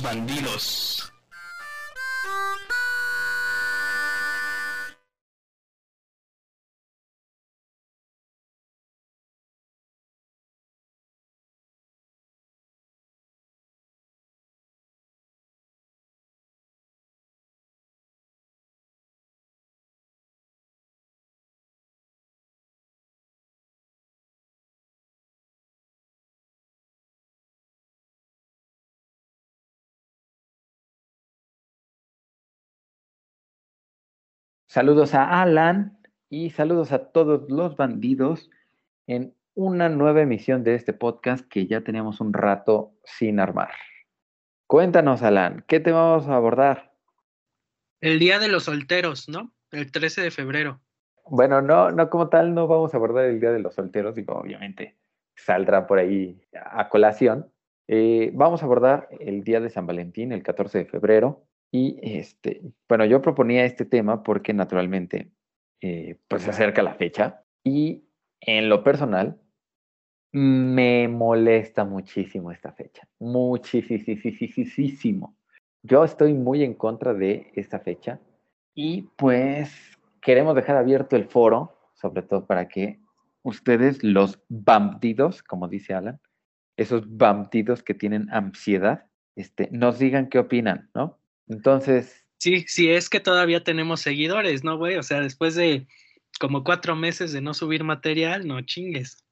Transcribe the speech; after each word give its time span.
bandidos. 0.00 0.95
Saludos 34.66 35.14
a 35.14 35.42
Alan 35.42 35.98
y 36.28 36.50
saludos 36.50 36.92
a 36.92 37.10
todos 37.12 37.48
los 37.48 37.76
bandidos 37.76 38.50
en 39.06 39.34
una 39.54 39.88
nueva 39.88 40.22
emisión 40.22 40.64
de 40.64 40.74
este 40.74 40.92
podcast 40.92 41.46
que 41.48 41.66
ya 41.66 41.82
teníamos 41.82 42.20
un 42.20 42.32
rato 42.32 42.92
sin 43.04 43.40
armar. 43.40 43.70
Cuéntanos, 44.66 45.22
Alan, 45.22 45.64
¿qué 45.68 45.80
te 45.80 45.92
vamos 45.92 46.28
a 46.28 46.36
abordar? 46.36 46.92
El 48.00 48.18
Día 48.18 48.38
de 48.38 48.48
los 48.48 48.64
Solteros, 48.64 49.28
¿no? 49.28 49.52
El 49.70 49.92
13 49.92 50.22
de 50.22 50.30
febrero. 50.30 50.80
Bueno, 51.24 51.62
no, 51.62 51.90
no 51.92 52.10
como 52.10 52.28
tal, 52.28 52.52
no 52.54 52.66
vamos 52.66 52.92
a 52.92 52.96
abordar 52.96 53.26
el 53.26 53.40
Día 53.40 53.52
de 53.52 53.60
los 53.60 53.74
Solteros, 53.74 54.16
digo, 54.16 54.34
obviamente 54.34 54.96
saldrá 55.36 55.86
por 55.86 55.98
ahí 55.98 56.40
a 56.54 56.88
colación. 56.88 57.52
Eh, 57.88 58.30
vamos 58.34 58.62
a 58.62 58.64
abordar 58.64 59.08
el 59.20 59.44
Día 59.44 59.60
de 59.60 59.70
San 59.70 59.86
Valentín, 59.86 60.32
el 60.32 60.42
14 60.42 60.78
de 60.78 60.84
febrero, 60.86 61.45
y 61.76 61.98
este, 62.00 62.62
bueno, 62.88 63.04
yo 63.04 63.20
proponía 63.20 63.66
este 63.66 63.84
tema 63.84 64.22
porque 64.22 64.54
naturalmente 64.54 65.30
eh, 65.82 66.18
pues 66.26 66.44
se 66.44 66.50
acerca 66.50 66.82
la 66.82 66.94
fecha 66.94 67.44
y 67.62 68.08
en 68.40 68.70
lo 68.70 68.82
personal 68.82 69.38
me 70.32 71.06
molesta 71.06 71.84
muchísimo 71.84 72.50
esta 72.50 72.72
fecha, 72.72 73.06
muchísimo. 73.18 74.26
Yo 75.82 76.02
estoy 76.02 76.32
muy 76.32 76.64
en 76.64 76.72
contra 76.72 77.12
de 77.12 77.52
esta 77.54 77.78
fecha 77.80 78.20
y 78.74 79.02
pues 79.16 79.98
queremos 80.22 80.54
dejar 80.54 80.78
abierto 80.78 81.14
el 81.14 81.26
foro, 81.26 81.78
sobre 81.92 82.22
todo 82.22 82.46
para 82.46 82.68
que 82.68 83.00
ustedes, 83.42 84.02
los 84.02 84.42
bandidos, 84.48 85.42
como 85.42 85.68
dice 85.68 85.92
Alan, 85.92 86.20
esos 86.78 87.04
bandidos 87.18 87.82
que 87.82 87.92
tienen 87.92 88.30
ansiedad, 88.30 89.04
este, 89.34 89.68
nos 89.72 89.98
digan 89.98 90.30
qué 90.30 90.38
opinan, 90.38 90.88
¿no? 90.94 91.18
Entonces. 91.48 92.24
Sí, 92.38 92.64
sí, 92.68 92.90
es 92.90 93.08
que 93.08 93.20
todavía 93.20 93.64
tenemos 93.64 94.00
seguidores, 94.00 94.64
¿no, 94.64 94.76
güey? 94.76 94.96
O 94.96 95.02
sea, 95.02 95.20
después 95.20 95.54
de 95.54 95.86
como 96.38 96.64
cuatro 96.64 96.94
meses 96.96 97.32
de 97.32 97.40
no 97.40 97.54
subir 97.54 97.82
material, 97.82 98.46
no 98.46 98.60
chingues. 98.60 99.24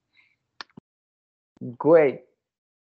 Güey, 1.60 2.24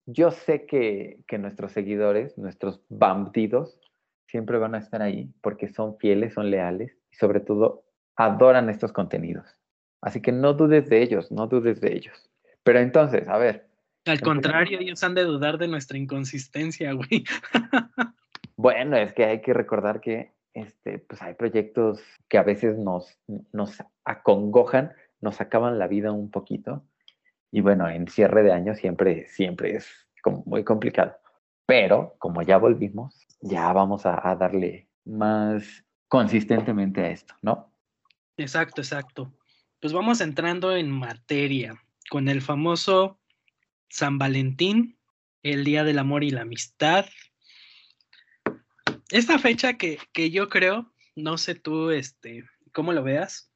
yo 0.06 0.30
sé 0.30 0.66
que, 0.66 1.20
que 1.26 1.38
nuestros 1.38 1.72
seguidores, 1.72 2.36
nuestros 2.36 2.82
bandidos, 2.88 3.78
siempre 4.26 4.58
van 4.58 4.74
a 4.74 4.78
estar 4.78 5.00
ahí 5.00 5.32
porque 5.40 5.68
son 5.68 5.96
fieles, 5.98 6.34
son 6.34 6.50
leales 6.50 6.96
y 7.10 7.16
sobre 7.16 7.40
todo 7.40 7.84
adoran 8.16 8.68
estos 8.68 8.92
contenidos. 8.92 9.46
Así 10.00 10.20
que 10.20 10.32
no 10.32 10.52
dudes 10.52 10.88
de 10.88 11.02
ellos, 11.02 11.32
no 11.32 11.46
dudes 11.46 11.80
de 11.80 11.94
ellos. 11.94 12.30
Pero 12.62 12.78
entonces, 12.78 13.26
a 13.28 13.38
ver. 13.38 13.68
Al 14.04 14.20
contrario, 14.20 14.78
ellos 14.80 15.02
han 15.02 15.14
de 15.14 15.24
dudar 15.24 15.56
de 15.56 15.68
nuestra 15.68 15.96
inconsistencia, 15.96 16.92
güey. 16.92 17.24
Bueno, 18.56 18.96
es 18.96 19.12
que 19.12 19.24
hay 19.24 19.40
que 19.40 19.52
recordar 19.52 20.00
que 20.00 20.32
este, 20.54 21.00
pues 21.00 21.20
hay 21.20 21.34
proyectos 21.34 22.00
que 22.28 22.38
a 22.38 22.42
veces 22.42 22.78
nos, 22.78 23.18
nos 23.52 23.82
acongojan, 24.04 24.92
nos 25.20 25.40
acaban 25.40 25.78
la 25.78 25.88
vida 25.88 26.12
un 26.12 26.30
poquito. 26.30 26.84
Y 27.50 27.60
bueno, 27.60 27.88
en 27.88 28.08
cierre 28.08 28.42
de 28.42 28.52
año 28.52 28.74
siempre, 28.74 29.26
siempre 29.28 29.76
es 29.76 29.88
como 30.22 30.42
muy 30.46 30.64
complicado. 30.64 31.16
Pero 31.66 32.14
como 32.18 32.42
ya 32.42 32.58
volvimos, 32.58 33.26
ya 33.40 33.72
vamos 33.72 34.06
a, 34.06 34.28
a 34.28 34.36
darle 34.36 34.88
más 35.04 35.84
consistentemente 36.08 37.00
a 37.00 37.10
esto, 37.10 37.34
¿no? 37.42 37.72
Exacto, 38.36 38.80
exacto. 38.80 39.32
Pues 39.80 39.92
vamos 39.92 40.20
entrando 40.20 40.74
en 40.76 40.90
materia 40.90 41.82
con 42.10 42.28
el 42.28 42.42
famoso 42.42 43.18
San 43.88 44.18
Valentín, 44.18 44.98
el 45.42 45.64
Día 45.64 45.84
del 45.84 45.98
Amor 45.98 46.24
y 46.24 46.30
la 46.30 46.42
Amistad, 46.42 47.06
esta 49.10 49.38
fecha 49.38 49.74
que, 49.74 49.98
que, 50.12 50.30
yo 50.30 50.48
creo, 50.48 50.92
no 51.16 51.38
sé 51.38 51.54
tú 51.54 51.90
este, 51.90 52.44
cómo 52.72 52.92
lo 52.92 53.02
veas, 53.02 53.50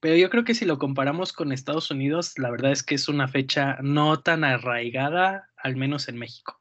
pero 0.00 0.16
yo 0.16 0.28
creo 0.28 0.44
que 0.44 0.54
si 0.54 0.66
lo 0.66 0.78
comparamos 0.78 1.32
con 1.32 1.50
Estados 1.50 1.90
Unidos, 1.90 2.38
la 2.38 2.50
verdad 2.50 2.72
es 2.72 2.82
que 2.82 2.94
es 2.94 3.08
una 3.08 3.26
fecha 3.26 3.78
no 3.80 4.20
tan 4.20 4.44
arraigada, 4.44 5.48
al 5.56 5.76
menos 5.76 6.08
en 6.08 6.18
México. 6.18 6.60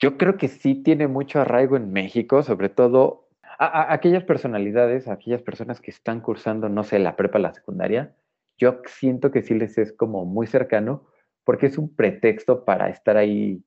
Yo 0.00 0.16
creo 0.16 0.36
que 0.36 0.48
sí 0.48 0.74
tiene 0.74 1.06
mucho 1.06 1.40
arraigo 1.40 1.76
en 1.76 1.92
México, 1.92 2.42
sobre 2.42 2.68
todo 2.68 3.28
a, 3.60 3.92
aquellas 3.92 4.24
personalidades, 4.24 5.06
a 5.06 5.12
aquellas 5.12 5.42
personas 5.42 5.80
que 5.80 5.90
están 5.90 6.20
cursando, 6.20 6.68
no 6.68 6.82
sé, 6.82 6.98
la 6.98 7.14
prepa, 7.14 7.38
la 7.38 7.54
secundaria. 7.54 8.16
Yo 8.58 8.80
siento 8.86 9.30
que 9.30 9.42
sí 9.42 9.54
les 9.54 9.78
es 9.78 9.92
como 9.92 10.24
muy 10.24 10.46
cercano, 10.46 11.06
porque 11.44 11.66
es 11.66 11.78
un 11.78 11.94
pretexto 11.94 12.64
para 12.64 12.88
estar 12.88 13.18
ahí 13.18 13.62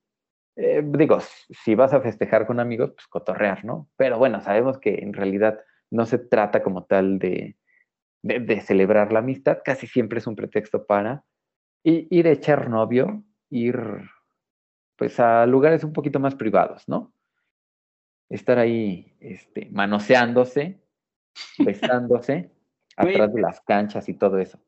eh, 0.56 0.84
digo, 0.86 1.19
si 1.19 1.75
vas 1.75 1.94
a 1.94 2.02
festejar 2.02 2.46
con 2.46 2.59
amigos, 2.59 2.91
pues 2.91 3.08
cotorrear, 3.08 3.66
¿no? 3.66 3.90
Pero 3.97 4.18
bueno, 4.18 4.41
sabemos 4.41 4.78
que 4.78 4.96
en 4.96 5.14
realidad 5.14 5.59
no 5.90 6.06
se 6.06 6.19
trata 6.19 6.62
como 6.62 6.86
tal 6.86 7.19
de, 7.19 7.58
de, 8.22 8.62
celebrar 8.62 9.12
la 9.12 9.19
amistad, 9.19 9.59
casi 9.63 9.88
siempre 9.88 10.19
es 10.19 10.28
un 10.28 10.36
pretexto 10.36 10.86
para 10.86 11.24
ir 11.84 12.28
a 12.28 12.31
echar 12.31 12.69
novio, 12.69 13.24
ir 13.50 13.78
pues 14.96 15.19
a 15.19 15.46
lugares 15.46 15.84
un 15.84 15.92
poquito 15.92 16.19
más 16.19 16.36
privados, 16.36 16.88
¿no? 16.88 17.13
Estar 18.30 18.58
ahí 18.58 19.16
este, 19.19 19.68
manoseándose, 19.72 20.81
besándose, 21.59 22.52
atrás 22.96 23.34
de 23.34 23.42
las 23.42 23.59
canchas 23.62 24.08
y 24.08 24.13
todo 24.13 24.38
eso. 24.38 24.59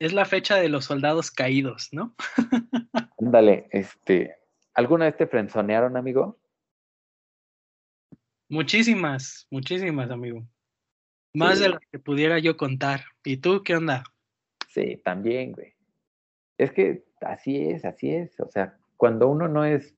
Es 0.00 0.12
la 0.12 0.24
fecha 0.24 0.56
de 0.56 0.68
los 0.68 0.86
soldados 0.86 1.30
caídos, 1.30 1.88
¿no? 1.92 2.14
Ándale, 3.18 3.68
este, 3.70 4.37
¿Alguna 4.78 5.06
vez 5.06 5.16
te 5.16 5.26
frenzonearon, 5.26 5.96
amigo? 5.96 6.38
Muchísimas, 8.48 9.48
muchísimas, 9.50 10.08
amigo. 10.08 10.46
Más 11.34 11.58
de 11.58 11.70
lo 11.70 11.80
que 11.80 11.98
pudiera 11.98 12.38
yo 12.38 12.56
contar. 12.56 13.00
¿Y 13.24 13.38
tú 13.38 13.64
qué 13.64 13.74
onda? 13.74 14.04
Sí, 14.68 15.00
también, 15.02 15.50
güey. 15.50 15.74
Es 16.58 16.70
que 16.70 17.02
así 17.22 17.56
es, 17.56 17.84
así 17.84 18.14
es. 18.14 18.38
O 18.38 18.48
sea, 18.52 18.78
cuando 18.96 19.26
uno 19.26 19.48
no 19.48 19.64
es 19.64 19.96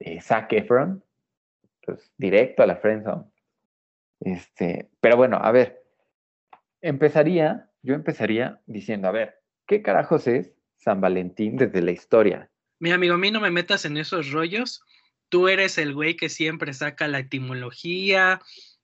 eh, 0.00 0.20
Zac 0.20 0.52
Efron, 0.54 1.04
pues 1.82 2.12
directo 2.18 2.64
a 2.64 2.66
la 2.66 2.78
friendzone. 2.78 3.26
Este, 4.18 4.90
pero 5.00 5.16
bueno, 5.16 5.38
a 5.40 5.52
ver, 5.52 5.84
empezaría, 6.80 7.70
yo 7.82 7.94
empezaría 7.94 8.60
diciendo, 8.66 9.06
a 9.06 9.12
ver, 9.12 9.40
¿qué 9.68 9.82
carajos 9.82 10.26
es 10.26 10.52
San 10.78 11.00
Valentín 11.00 11.56
desde 11.56 11.80
la 11.80 11.92
historia? 11.92 12.50
Mi 12.78 12.90
amigo, 12.90 13.14
a 13.14 13.18
mí 13.18 13.30
no 13.30 13.40
me 13.40 13.50
metas 13.50 13.84
en 13.84 13.96
esos 13.96 14.30
rollos. 14.30 14.82
Tú 15.28 15.48
eres 15.48 15.78
el 15.78 15.94
güey 15.94 16.16
que 16.16 16.28
siempre 16.28 16.72
saca 16.72 17.08
la 17.08 17.20
etimología 17.20 18.40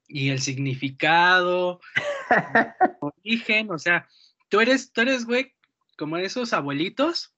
y 0.08 0.30
el 0.30 0.40
significado, 0.40 1.80
el 2.30 2.96
origen, 3.00 3.70
o 3.70 3.78
sea, 3.78 4.08
tú 4.48 4.60
eres, 4.60 4.92
tú 4.92 5.00
eres, 5.02 5.24
güey, 5.24 5.54
como 5.96 6.16
esos 6.16 6.52
abuelitos 6.52 7.34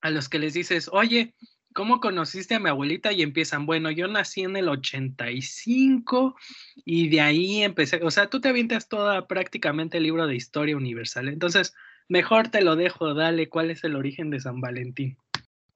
a 0.00 0.10
los 0.10 0.28
que 0.28 0.38
les 0.38 0.54
dices, 0.54 0.88
oye, 0.92 1.34
¿cómo 1.74 2.00
conociste 2.00 2.54
a 2.54 2.60
mi 2.60 2.68
abuelita? 2.68 3.12
Y 3.12 3.22
empiezan, 3.22 3.66
bueno, 3.66 3.90
yo 3.90 4.08
nací 4.08 4.42
en 4.42 4.56
el 4.56 4.68
85 4.68 6.36
y 6.84 7.08
de 7.08 7.20
ahí 7.20 7.62
empecé, 7.62 8.00
o 8.02 8.10
sea, 8.10 8.30
tú 8.30 8.40
te 8.40 8.48
avientas 8.48 8.88
toda 8.88 9.26
prácticamente 9.26 9.98
el 9.98 10.04
libro 10.04 10.26
de 10.26 10.36
historia 10.36 10.76
universal. 10.76 11.28
Entonces, 11.28 11.74
mejor 12.08 12.48
te 12.48 12.62
lo 12.62 12.76
dejo, 12.76 13.14
dale, 13.14 13.48
¿cuál 13.48 13.70
es 13.70 13.84
el 13.84 13.96
origen 13.96 14.30
de 14.30 14.40
San 14.40 14.60
Valentín? 14.60 15.18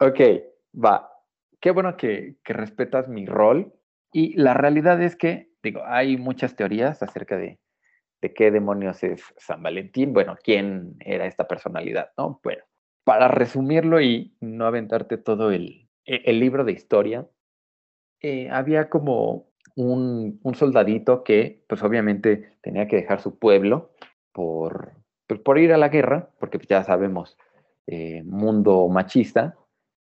Ok, 0.05 0.19
va. 0.75 1.13
Qué 1.61 1.71
bueno 1.71 1.97
que, 1.97 2.35
respetas 2.45 3.07
mi 3.07 3.25
rol. 3.25 3.73
Y 4.13 4.35
la 4.35 4.53
realidad 4.53 5.01
es 5.01 5.15
que, 5.15 5.53
digo, 5.63 5.83
hay 5.87 6.17
muchas 6.17 6.57
teorías 6.57 7.05
acerca 7.05 7.37
de, 7.37 7.61
de 8.21 8.35
qué 8.35 8.51
demonios 8.51 9.05
es 9.05 9.23
San 9.37 9.63
Valentín. 9.63 10.13
Bueno, 10.13 10.37
quién 10.43 10.97
era 10.99 11.27
esta 11.27 11.47
personalidad, 11.47 12.11
¿no? 12.19 12.41
Bueno, 12.43 12.65
para 13.05 13.29
resumirlo 13.29 14.01
y 14.01 14.35
no 14.41 14.67
aventarte 14.67 15.19
todo 15.19 15.53
el, 15.53 15.89
e, 16.05 16.23
el 16.25 16.41
libro 16.41 16.65
de 16.65 16.73
historia, 16.73 17.29
eh, 18.23 18.51
había 18.51 18.91
como 18.91 19.47
un, 19.77 20.41
un, 20.43 20.55
soldadito 20.57 21.23
que, 21.23 21.65
pues 21.69 21.81
obviamente, 21.85 22.57
tenía 22.61 22.89
que 22.89 22.97
dejar 22.97 23.21
su 23.21 23.39
pueblo 23.39 23.93
por, 24.33 24.95
pues, 25.29 25.39
por 25.39 25.59
ir 25.61 25.73
a 25.73 25.79
la 25.79 25.91
guerra, 25.91 26.31
porque 26.41 26.59
ya 26.69 26.83
sabemos, 26.83 27.39
eh, 27.87 28.25
mundo 28.25 28.89
machista, 28.89 29.57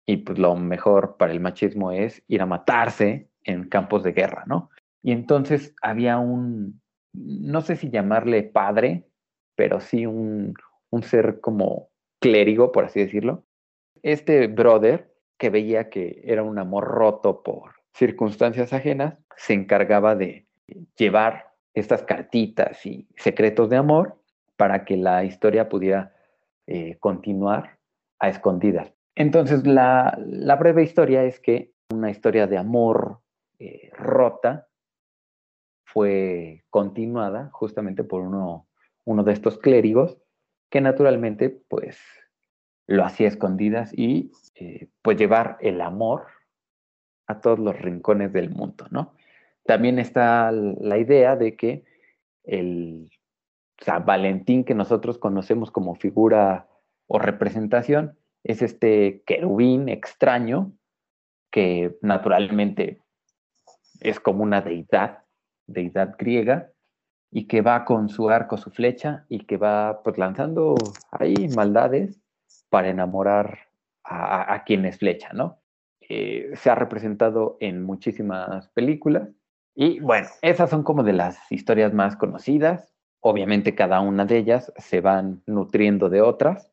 y 0.05 0.17
pues 0.17 0.37
lo 0.37 0.55
mejor 0.55 1.17
para 1.17 1.31
el 1.31 1.39
machismo 1.39 1.91
es 1.91 2.23
ir 2.27 2.41
a 2.41 2.45
matarse 2.45 3.29
en 3.43 3.69
campos 3.69 4.03
de 4.03 4.11
guerra, 4.11 4.43
¿no? 4.45 4.69
Y 5.01 5.11
entonces 5.11 5.75
había 5.81 6.17
un, 6.17 6.81
no 7.13 7.61
sé 7.61 7.75
si 7.75 7.89
llamarle 7.89 8.43
padre, 8.43 9.05
pero 9.55 9.79
sí 9.79 10.05
un, 10.05 10.53
un 10.89 11.03
ser 11.03 11.39
como 11.41 11.89
clérigo, 12.19 12.71
por 12.71 12.85
así 12.85 13.01
decirlo. 13.01 13.43
Este 14.01 14.47
brother, 14.47 15.13
que 15.37 15.49
veía 15.49 15.89
que 15.89 16.21
era 16.23 16.43
un 16.43 16.57
amor 16.59 16.85
roto 16.85 17.43
por 17.43 17.71
circunstancias 17.93 18.73
ajenas, 18.73 19.17
se 19.35 19.53
encargaba 19.53 20.15
de 20.15 20.47
llevar 20.97 21.53
estas 21.73 22.03
cartitas 22.03 22.85
y 22.85 23.07
secretos 23.17 23.69
de 23.69 23.77
amor 23.77 24.21
para 24.57 24.85
que 24.85 24.97
la 24.97 25.23
historia 25.23 25.69
pudiera 25.69 26.13
eh, 26.67 26.97
continuar 26.99 27.79
a 28.19 28.29
escondidas. 28.29 28.93
Entonces, 29.15 29.65
la, 29.67 30.17
breve 30.59 30.83
historia 30.83 31.23
es 31.23 31.39
que 31.39 31.71
una 31.89 32.09
historia 32.09 32.47
de 32.47 32.57
amor 32.57 33.19
eh, 33.59 33.91
rota 33.93 34.67
fue 35.85 36.63
continuada 36.69 37.49
justamente 37.53 38.03
por 38.03 38.21
uno, 38.21 38.67
de 39.05 39.31
estos 39.31 39.59
clérigos 39.59 40.17
que 40.71 40.81
naturalmente 40.81 41.49
pues 41.49 41.99
lo 42.87 43.05
hacía 43.05 43.27
escondidas 43.27 43.91
y 43.95 44.31
eh, 44.55 44.89
pues 45.03 45.17
llevar 45.17 45.57
el 45.61 45.81
amor 45.81 46.25
a 47.27 47.39
todos 47.39 47.59
los 47.59 47.79
rincones 47.79 48.33
del 48.33 48.49
mundo, 48.49 48.87
¿no? 48.89 49.13
También 49.65 49.99
está 49.99 50.51
la 50.51 50.97
idea 50.97 51.35
de 51.35 51.55
que 51.55 51.85
el 52.43 53.09
San 53.79 54.05
Valentín 54.05 54.63
que 54.63 54.73
nosotros 54.73 55.17
conocemos 55.17 55.71
como 55.71 55.95
figura 55.95 56.67
o 57.07 57.19
representación 57.19 58.17
es 58.43 58.61
este 58.61 59.23
querubín 59.25 59.89
extraño 59.89 60.73
que 61.51 61.97
naturalmente 62.01 62.99
es 64.01 64.19
como 64.19 64.43
una 64.43 64.61
deidad, 64.61 65.19
deidad 65.67 66.15
griega, 66.17 66.71
y 67.31 67.47
que 67.47 67.61
va 67.61 67.85
con 67.85 68.09
su 68.09 68.29
arco, 68.29 68.57
su 68.57 68.69
flecha, 68.69 69.25
y 69.29 69.45
que 69.45 69.57
va 69.57 70.01
pues 70.03 70.17
lanzando 70.17 70.75
ahí 71.11 71.47
maldades 71.55 72.19
para 72.69 72.89
enamorar 72.89 73.59
a, 74.03 74.53
a 74.53 74.63
quienes 74.63 74.99
flecha, 74.99 75.31
¿no? 75.33 75.63
Eh, 76.09 76.51
se 76.55 76.69
ha 76.69 76.75
representado 76.75 77.57
en 77.59 77.83
muchísimas 77.83 78.67
películas. 78.69 79.29
Y 79.75 79.99
bueno, 79.99 80.27
esas 80.41 80.69
son 80.69 80.83
como 80.83 81.03
de 81.03 81.13
las 81.13 81.51
historias 81.51 81.93
más 81.93 82.15
conocidas. 82.15 82.93
Obviamente 83.21 83.73
cada 83.73 84.01
una 84.01 84.25
de 84.25 84.37
ellas 84.37 84.71
se 84.77 85.01
van 85.01 85.41
nutriendo 85.45 86.09
de 86.09 86.21
otras. 86.21 86.72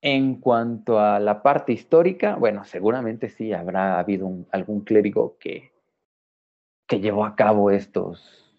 En 0.00 0.36
cuanto 0.36 1.00
a 1.00 1.18
la 1.18 1.42
parte 1.42 1.72
histórica, 1.72 2.36
bueno, 2.36 2.64
seguramente 2.64 3.30
sí 3.30 3.52
habrá 3.52 3.98
habido 3.98 4.30
algún 4.52 4.82
clérigo 4.82 5.36
que, 5.38 5.72
que 6.86 7.00
llevó 7.00 7.24
a 7.24 7.34
cabo 7.34 7.70
estos, 7.70 8.56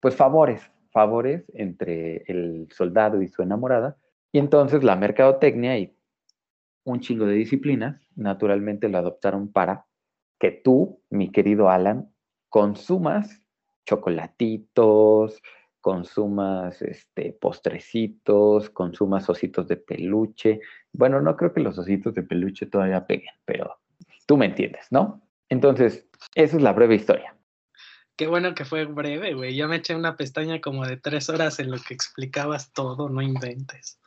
pues 0.00 0.16
favores, 0.16 0.70
favores 0.90 1.44
entre 1.54 2.24
el 2.26 2.68
soldado 2.72 3.22
y 3.22 3.28
su 3.28 3.42
enamorada. 3.42 3.96
Y 4.32 4.38
entonces 4.38 4.82
la 4.82 4.96
mercadotecnia 4.96 5.78
y 5.78 5.96
un 6.84 7.00
chingo 7.00 7.26
de 7.26 7.34
disciplinas, 7.34 8.00
naturalmente 8.16 8.88
lo 8.88 8.98
adoptaron 8.98 9.52
para 9.52 9.86
que 10.38 10.50
tú, 10.50 11.00
mi 11.10 11.30
querido 11.30 11.70
Alan, 11.70 12.12
consumas 12.48 13.42
chocolatitos, 13.86 15.40
consumas 15.84 16.80
este, 16.80 17.36
postrecitos, 17.38 18.70
consumas 18.70 19.28
ositos 19.28 19.68
de 19.68 19.76
peluche. 19.76 20.60
Bueno, 20.94 21.20
no 21.20 21.36
creo 21.36 21.52
que 21.52 21.60
los 21.60 21.76
ositos 21.76 22.14
de 22.14 22.22
peluche 22.22 22.64
todavía 22.64 23.06
peguen, 23.06 23.34
pero 23.44 23.76
tú 24.24 24.38
me 24.38 24.46
entiendes, 24.46 24.86
¿no? 24.90 25.28
Entonces, 25.50 26.08
esa 26.34 26.56
es 26.56 26.62
la 26.62 26.72
breve 26.72 26.94
historia. 26.94 27.36
Qué 28.16 28.26
bueno 28.26 28.54
que 28.54 28.64
fue 28.64 28.86
breve, 28.86 29.34
güey. 29.34 29.54
Yo 29.54 29.68
me 29.68 29.76
eché 29.76 29.94
una 29.94 30.16
pestaña 30.16 30.58
como 30.58 30.86
de 30.86 30.96
tres 30.96 31.28
horas 31.28 31.60
en 31.60 31.70
lo 31.70 31.76
que 31.76 31.92
explicabas 31.92 32.72
todo, 32.72 33.10
no 33.10 33.20
inventes. 33.20 34.00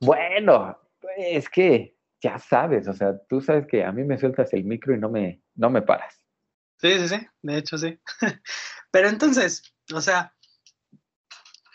Bueno, 0.00 0.78
es 1.18 1.50
que 1.50 1.94
ya 2.22 2.38
sabes, 2.38 2.88
o 2.88 2.94
sea, 2.94 3.18
tú 3.28 3.42
sabes 3.42 3.66
que 3.66 3.84
a 3.84 3.92
mí 3.92 4.02
me 4.02 4.16
sueltas 4.16 4.54
el 4.54 4.64
micro 4.64 4.94
y 4.94 4.98
no 4.98 5.10
me, 5.10 5.42
no 5.56 5.68
me 5.68 5.82
paras. 5.82 6.24
Sí, 6.78 6.98
sí, 7.00 7.08
sí, 7.08 7.26
de 7.42 7.58
hecho 7.58 7.76
sí. 7.76 7.98
Pero 8.90 9.10
entonces, 9.10 9.74
o 9.92 10.00
sea, 10.00 10.34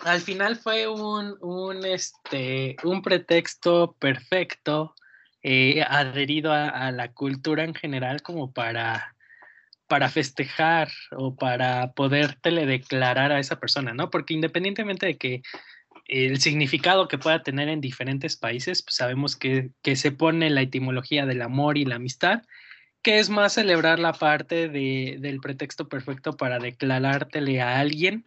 al 0.01 0.21
final 0.21 0.55
fue 0.55 0.87
un, 0.87 1.37
un, 1.41 1.85
este, 1.85 2.75
un 2.83 3.01
pretexto 3.01 3.95
perfecto 3.99 4.93
eh, 5.43 5.83
adherido 5.87 6.51
a, 6.51 6.91
la 6.91 7.13
cultura 7.13 7.63
en 7.63 7.73
general 7.73 8.21
como 8.21 8.51
para, 8.51 9.15
para 9.87 10.09
festejar 10.09 10.89
o 11.11 11.35
para 11.35 11.93
poder 11.93 12.37
declarar 12.41 13.31
a 13.31 13.39
esa 13.39 13.59
persona, 13.59 13.93
¿no? 13.93 14.09
Porque 14.09 14.33
independientemente 14.33 15.05
de 15.05 15.17
que 15.17 15.41
el 16.05 16.39
significado 16.39 17.07
que 17.07 17.17
pueda 17.17 17.43
tener 17.43 17.69
en 17.69 17.81
diferentes 17.81 18.35
países, 18.37 18.83
pues 18.83 18.95
sabemos 18.95 19.35
que, 19.35 19.71
se 19.95 20.11
pone 20.11 20.49
la 20.49 20.61
etimología 20.61 21.25
del 21.25 21.41
amor 21.41 21.77
y 21.77 21.85
la 21.85 21.95
amistad, 21.95 22.41
que 23.01 23.19
es 23.19 23.29
más 23.29 23.53
celebrar 23.53 23.99
la 23.99 24.13
parte 24.13 24.69
de, 24.69 25.17
del 25.19 25.39
pretexto 25.39 25.87
perfecto 25.87 26.35
para 26.35 26.59
declarártele 26.59 27.61
a 27.61 27.79
alguien 27.79 28.25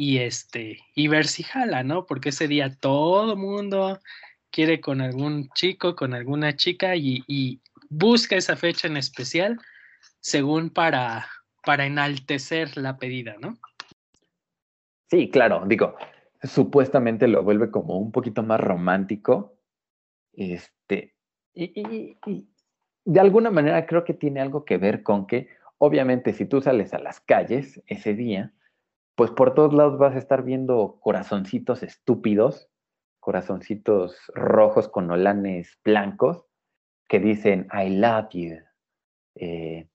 y 0.00 0.20
este 0.20 0.78
y 0.94 1.08
ver 1.08 1.26
si 1.26 1.42
jala, 1.42 1.84
¿no? 1.84 2.06
Porque 2.06 2.30
ese 2.30 2.48
día 2.48 2.74
todo 2.74 3.36
mundo 3.36 4.00
quiere 4.50 4.80
con 4.80 5.02
algún 5.02 5.50
chico, 5.50 5.94
con 5.94 6.14
alguna 6.14 6.56
chica 6.56 6.96
y, 6.96 7.22
y 7.26 7.60
busca 7.90 8.34
esa 8.34 8.56
fecha 8.56 8.88
en 8.88 8.96
especial 8.96 9.58
según 10.20 10.70
para, 10.70 11.26
para 11.66 11.84
enaltecer 11.84 12.78
la 12.78 12.96
pedida, 12.96 13.36
¿no? 13.42 13.58
Sí, 15.10 15.28
claro, 15.28 15.64
digo, 15.66 15.96
supuestamente 16.42 17.28
lo 17.28 17.42
vuelve 17.42 17.70
como 17.70 17.98
un 17.98 18.10
poquito 18.10 18.42
más 18.42 18.58
romántico. 18.58 19.58
Este, 20.32 21.14
y, 21.52 22.16
de 23.04 23.20
alguna 23.20 23.50
manera 23.50 23.84
creo 23.84 24.04
que 24.04 24.14
tiene 24.14 24.40
algo 24.40 24.64
que 24.64 24.78
ver 24.78 25.02
con 25.02 25.26
que, 25.26 25.48
obviamente, 25.76 26.32
si 26.32 26.46
tú 26.46 26.62
sales 26.62 26.94
a 26.94 26.98
las 26.98 27.20
calles 27.20 27.82
ese 27.86 28.14
día, 28.14 28.54
pues 29.14 29.30
por 29.30 29.54
todos 29.54 29.72
lados 29.72 29.98
vas 29.98 30.14
a 30.14 30.18
estar 30.18 30.42
viendo 30.42 30.98
corazoncitos 31.00 31.82
estúpidos, 31.82 32.68
corazoncitos 33.20 34.16
rojos 34.34 34.88
con 34.88 35.10
holanes 35.10 35.78
blancos, 35.84 36.46
que 37.08 37.18
dicen, 37.18 37.66
I 37.72 37.90
love 37.90 38.28
you, 38.32 38.56
eh, 39.34 39.88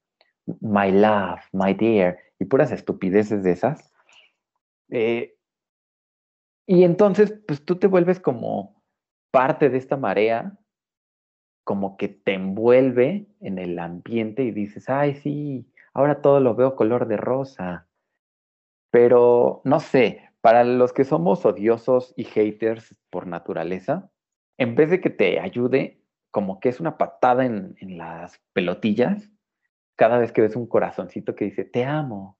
my 0.61 0.91
love, 0.91 1.39
my 1.53 1.73
dear, 1.73 2.17
y 2.39 2.45
puras 2.45 2.71
estupideces 2.71 3.43
de 3.43 3.51
esas. 3.51 3.93
Eh, 4.89 5.35
y 6.67 6.83
entonces, 6.83 7.33
pues 7.47 7.63
tú 7.63 7.77
te 7.77 7.87
vuelves 7.87 8.19
como 8.19 8.83
parte 9.31 9.69
de 9.69 9.77
esta 9.77 9.97
marea, 9.97 10.57
como 11.63 11.97
que 11.97 12.07
te 12.07 12.33
envuelve 12.33 13.27
en 13.41 13.59
el 13.59 13.79
ambiente 13.79 14.43
y 14.43 14.51
dices, 14.51 14.89
ay, 14.89 15.15
sí, 15.15 15.71
ahora 15.93 16.21
todo 16.21 16.39
lo 16.39 16.55
veo 16.55 16.75
color 16.75 17.07
de 17.07 17.17
rosa. 17.17 17.87
Pero, 18.95 19.59
no 19.65 19.81
sé, 19.81 20.29
para 20.39 20.63
los 20.63 20.93
que 20.93 21.03
somos 21.03 21.45
odiosos 21.45 22.13
y 22.15 22.23
haters 22.23 22.95
por 23.09 23.27
naturaleza, 23.27 24.09
en 24.57 24.73
vez 24.75 24.89
de 24.89 25.01
que 25.01 25.09
te 25.09 25.41
ayude, 25.41 26.01
como 26.31 26.61
que 26.61 26.69
es 26.69 26.79
una 26.79 26.97
patada 26.97 27.45
en, 27.45 27.75
las 27.97 28.41
pelotillas, 28.53 29.29
cada 29.97 30.17
vez 30.17 30.31
que 30.31 30.39
ves 30.39 30.55
un 30.55 30.65
corazoncito 30.65 31.35
que 31.35 31.43
dice, 31.43 31.65
te 31.65 31.83
amo. 31.83 32.39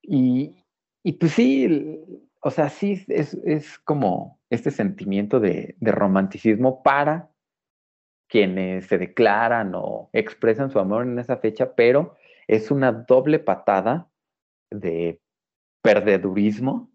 Y, 0.00 0.64
y 1.02 1.14
pues 1.14 1.32
sí, 1.32 1.98
o 2.40 2.52
sea, 2.52 2.68
sí 2.68 3.04
es, 3.08 3.36
como 3.80 4.40
este 4.50 4.70
sentimiento 4.70 5.40
de, 5.40 5.74
romanticismo 5.80 6.84
para 6.84 7.28
quienes 8.28 8.86
se 8.86 8.98
declaran 8.98 9.72
o 9.74 10.10
expresan 10.12 10.70
su 10.70 10.78
amor 10.78 11.02
en 11.02 11.18
esa 11.18 11.38
fecha, 11.38 11.74
pero 11.74 12.14
es 12.46 12.70
una 12.70 12.92
doble 12.92 13.40
patada 13.40 14.08
de 14.70 15.20
perdedurismo 15.82 16.90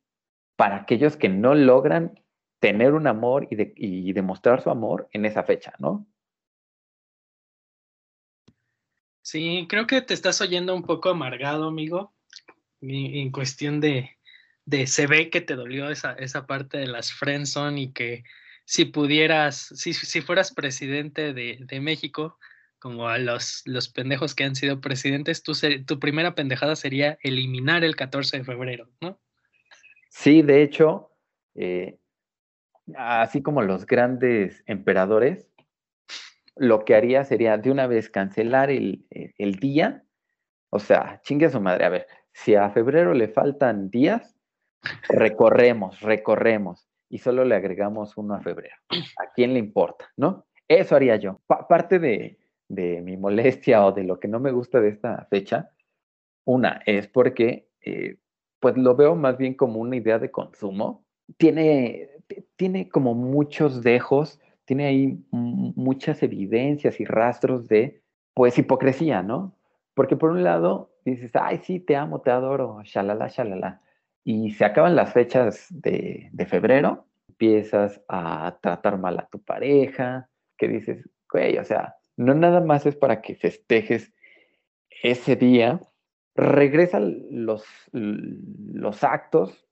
para 0.55 0.77
aquellos 0.77 1.17
que 1.17 1.29
no 1.29 1.55
logran 1.55 2.19
tener 2.59 2.93
un 2.93 3.07
amor 3.07 3.47
y, 3.49 3.57
y 3.75 4.13
demostrar 4.13 4.61
su 4.61 4.69
amor 4.69 5.09
en 5.11 5.25
esa 5.25 5.43
fecha, 5.43 5.73
¿no? 5.79 6.07
Sí, 9.25 9.65
creo 9.67 9.87
que 9.87 10.01
te 10.01 10.13
estás 10.13 10.39
oyendo 10.39 10.75
un 10.75 10.83
poco 10.83 11.09
amargado, 11.09 11.67
amigo, 11.67 12.13
en 12.81 13.31
cuestión 13.31 13.81
de, 13.81 14.17
de 14.65 14.85
se 14.85 15.07
ve 15.07 15.31
que 15.31 15.41
te 15.41 15.55
dolió 15.55 15.89
esa, 15.89 16.45
parte 16.45 16.77
de 16.77 16.87
las 16.87 17.11
friendzone 17.11 17.81
y 17.81 17.91
que 17.91 18.23
si 18.65 18.85
pudieras, 18.85 19.73
si, 19.75 19.93
fueras 20.21 20.53
presidente 20.53 21.33
de, 21.33 21.57
de, 21.59 21.79
México, 21.79 22.37
como 22.79 23.07
a 23.07 23.17
los, 23.17 23.63
los 23.65 23.89
pendejos 23.89 24.35
que 24.35 24.43
han 24.43 24.55
sido 24.55 24.81
presidentes, 24.81 25.43
tu, 25.43 25.53
tu 25.85 25.99
primera 25.99 26.35
pendejada 26.35 26.75
sería 26.75 27.17
eliminar 27.21 27.83
el 27.83 27.95
14 27.95 28.39
de 28.39 28.43
febrero, 28.43 28.89
¿no? 29.01 29.19
Sí, 30.09 30.41
de 30.41 30.61
hecho, 30.61 31.11
eh, 31.55 31.97
así 32.95 33.41
como 33.41 33.61
los 33.61 33.85
grandes 33.85 34.63
emperadores, 34.65 35.49
lo 36.55 36.85
que 36.85 36.95
haría 36.95 37.25
sería 37.25 37.57
de 37.57 37.71
una 37.71 37.87
vez 37.87 38.09
cancelar 38.09 38.69
el, 38.69 39.05
el 39.09 39.55
día. 39.55 40.03
O 40.69 40.79
sea, 40.79 41.19
chingue 41.23 41.47
a 41.47 41.49
su 41.49 41.59
madre. 41.59 41.85
A 41.85 41.89
ver, 41.89 42.07
si 42.31 42.55
a 42.55 42.69
febrero 42.69 43.13
le 43.13 43.27
faltan 43.27 43.89
días, 43.89 44.35
recorremos, 45.09 45.99
recorremos 46.01 46.87
y 47.09 47.17
solo 47.17 47.45
le 47.45 47.55
agregamos 47.55 48.17
uno 48.17 48.35
a 48.35 48.41
febrero. 48.41 48.75
¿A 48.89 49.31
quién 49.33 49.53
le 49.53 49.59
importa? 49.59 50.11
¿No? 50.17 50.45
Eso 50.67 50.95
haría 50.95 51.15
yo. 51.17 51.41
parte 51.47 51.99
de, 51.99 52.37
de, 52.67 53.01
mi 53.01 53.17
molestia 53.17 53.85
o 53.85 53.91
de 53.91 54.03
lo 54.03 54.19
que 54.19 54.27
no 54.27 54.39
me 54.39 54.51
gusta 54.51 54.79
de 54.79 54.89
esta 54.89 55.25
fecha, 55.29 55.71
una 56.45 56.81
es 56.85 57.07
porque 57.07 57.69
eh, 57.81 58.17
pues 58.59 58.77
lo 58.77 58.95
veo 58.95 59.15
más 59.15 59.37
bien 59.37 59.53
como 59.53 59.79
una 59.79 59.95
idea 59.95 60.19
de 60.19 60.31
consumo. 60.31 61.05
Tiene, 61.37 62.09
tiene 62.55 62.89
como 62.89 63.13
muchos 63.13 63.83
dejos, 63.83 64.39
tiene 64.65 64.85
ahí 64.85 65.19
muchas 65.31 66.23
evidencias 66.23 66.99
y 66.99 67.05
rastros 67.05 67.67
de 67.67 68.01
pues 68.33 68.57
hipocresía, 68.57 69.23
¿no? 69.23 69.55
Porque 69.93 70.17
por 70.17 70.31
un 70.31 70.43
lado 70.43 70.91
dices, 71.05 71.31
ay, 71.35 71.59
sí, 71.63 71.79
te 71.79 71.95
amo, 71.95 72.21
te 72.21 72.31
adoro, 72.31 72.81
shalala, 72.83 73.27
shalala. 73.27 73.81
Y 74.23 74.51
se 74.51 74.65
acaban 74.65 74.95
las 74.95 75.13
fechas 75.13 75.67
de, 75.69 76.29
de 76.31 76.45
febrero, 76.45 77.05
empiezas 77.29 78.01
a 78.07 78.57
tratar 78.61 78.97
mal 78.97 79.19
a 79.19 79.27
tu 79.27 79.39
pareja, 79.39 80.29
que 80.57 80.67
dices, 80.67 81.07
güey, 81.29 81.57
o 81.57 81.63
sea, 81.63 81.95
no 82.17 82.33
nada 82.33 82.61
más 82.61 82.85
es 82.85 82.95
para 82.95 83.21
que 83.21 83.35
festejes 83.35 84.13
ese 85.03 85.35
día, 85.35 85.81
regresan 86.35 87.17
los, 87.29 87.65
los 87.91 89.03
actos 89.03 89.67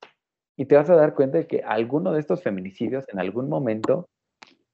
y 0.56 0.66
te 0.66 0.76
vas 0.76 0.90
a 0.90 0.96
dar 0.96 1.14
cuenta 1.14 1.38
de 1.38 1.48
que 1.48 1.62
alguno 1.62 2.12
de 2.12 2.20
estos 2.20 2.44
feminicidios 2.44 3.06
en 3.10 3.20
algún 3.20 3.50
momento, 3.50 4.10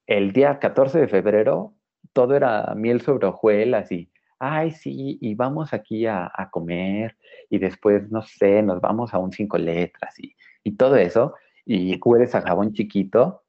el 0.08 0.34
día 0.34 0.60
14 0.60 1.00
de 1.00 1.08
febrero, 1.08 1.76
todo 2.14 2.36
era 2.36 2.74
miel 2.76 3.02
sobre 3.02 3.28
hojuelas 3.28 3.92
y, 3.92 4.12
ay, 4.40 4.72
sí, 4.72 5.18
y 5.22 5.36
vamos 5.36 5.74
aquí 5.74 6.06
a, 6.06 6.32
comer 6.52 7.18
y 7.50 7.60
después, 7.60 8.10
no 8.10 8.22
sé, 8.22 8.62
nos 8.62 8.82
vamos 8.82 9.14
a 9.14 9.20
un 9.20 9.32
cinco 9.32 9.58
letras 9.58 10.20
y, 10.20 10.36
y 10.64 10.76
todo 10.76 10.96
eso, 10.96 11.36
y 11.66 12.00
hueles 12.04 12.36
a 12.36 12.42
jabón 12.42 12.74
chiquito 12.74 13.44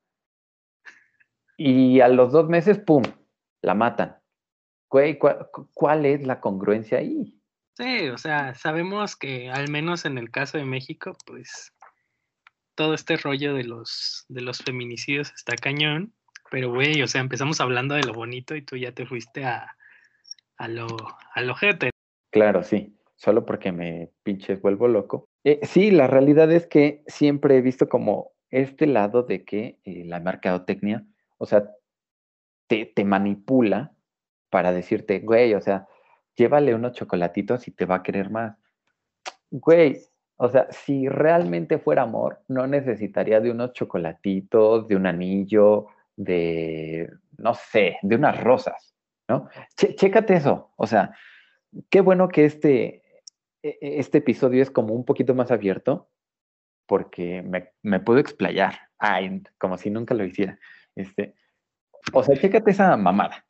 y 1.56 2.00
a 2.00 2.08
los 2.08 2.32
dos 2.32 2.48
meses, 2.48 2.78
¡pum!, 2.78 3.02
la 3.62 3.74
matan. 3.74 4.16
¿Cuál, 4.88 5.18
cuál 5.72 6.06
es 6.06 6.26
la 6.26 6.40
congruencia 6.40 6.98
ahí? 6.98 7.40
Sí, 7.76 8.08
o 8.08 8.18
sea, 8.18 8.54
sabemos 8.54 9.16
que 9.16 9.48
al 9.48 9.70
menos 9.70 10.04
en 10.04 10.18
el 10.18 10.30
caso 10.30 10.58
de 10.58 10.64
México, 10.64 11.16
pues 11.26 11.72
todo 12.74 12.94
este 12.94 13.16
rollo 13.16 13.54
de 13.54 13.64
los, 13.64 14.24
de 14.28 14.40
los 14.42 14.58
feminicidios 14.58 15.32
está 15.32 15.54
cañón, 15.54 16.12
pero 16.50 16.70
güey, 16.70 17.00
o 17.02 17.06
sea, 17.06 17.20
empezamos 17.20 17.60
hablando 17.60 17.94
de 17.94 18.02
lo 18.02 18.12
bonito 18.12 18.56
y 18.56 18.62
tú 18.62 18.76
ya 18.76 18.92
te 18.92 19.06
fuiste 19.06 19.44
a, 19.44 19.76
a 20.56 20.68
lo, 20.68 20.88
a 21.34 21.40
lo 21.42 21.54
jete. 21.54 21.90
Claro, 22.32 22.62
sí, 22.62 22.98
solo 23.14 23.46
porque 23.46 23.70
me 23.70 24.10
pinches 24.24 24.60
vuelvo 24.60 24.88
loco. 24.88 25.24
Eh, 25.44 25.60
sí, 25.62 25.90
la 25.90 26.08
realidad 26.08 26.50
es 26.50 26.66
que 26.66 27.04
siempre 27.06 27.56
he 27.56 27.60
visto 27.60 27.88
como 27.88 28.32
este 28.50 28.86
lado 28.86 29.22
de 29.22 29.44
que 29.44 29.78
eh, 29.84 30.04
la 30.04 30.18
mercadotecnia 30.18 31.06
o 31.42 31.46
sea, 31.46 31.70
te, 32.94 33.04
manipula 33.04 33.92
para 34.48 34.72
decirte, 34.72 35.18
güey, 35.20 35.54
o 35.54 35.60
sea, 35.60 35.88
llévale 36.36 36.74
unos 36.74 36.92
chocolatitos 36.92 37.66
y 37.66 37.72
te 37.72 37.84
va 37.84 37.96
a 37.96 38.02
querer 38.02 38.30
más. 38.30 38.56
Güey, 39.50 39.98
o 40.36 40.48
sea, 40.48 40.68
si 40.70 41.08
realmente 41.08 41.78
fuera 41.78 42.02
amor, 42.02 42.42
no 42.48 42.66
necesitaría 42.66 43.40
de 43.40 43.50
unos 43.50 43.72
chocolatitos, 43.72 44.86
de 44.86 44.96
un 44.96 45.06
anillo, 45.06 45.86
de, 46.16 47.10
no 47.38 47.54
sé, 47.54 47.98
de 48.02 48.16
unas 48.16 48.40
rosas, 48.42 48.94
¿no? 49.28 49.48
chécate 49.76 50.34
eso, 50.34 50.72
o 50.76 50.86
sea, 50.86 51.14
qué 51.88 52.00
bueno 52.00 52.28
que 52.28 52.44
este, 52.44 53.02
e, 53.62 53.78
e, 53.80 53.98
este 53.98 54.18
episodio 54.18 54.62
es 54.62 54.70
como 54.70 54.94
un 54.94 55.04
poquito 55.04 55.34
más 55.34 55.50
abierto, 55.50 56.08
porque 56.86 57.42
me, 57.42 57.72
me 57.82 58.00
puedo 58.00 58.18
explayar, 58.18 58.90
Ay, 58.98 59.42
como 59.56 59.78
si 59.78 59.90
nunca 59.90 60.14
lo 60.14 60.24
hiciera. 60.24 60.58
Este, 60.94 61.34
o 62.12 62.22
sea, 62.22 62.36
chécate 62.36 62.70
esa 62.70 62.96
mamada. 62.96 63.44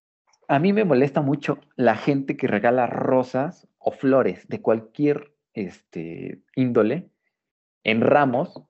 A 0.49 0.59
mí 0.59 0.73
me 0.73 0.85
molesta 0.85 1.23
mucho 1.23 1.59
la 1.77 1.97
gente 1.97 2.37
que 2.37 2.47
regala 2.47 2.87
rosas 2.87 3.69
o 3.79 3.93
flores 3.93 4.49
de 4.49 4.61
cualquier 4.61 5.33
este, 5.55 6.43
índole 6.57 7.11
en 7.85 8.01
ramos 8.01 8.63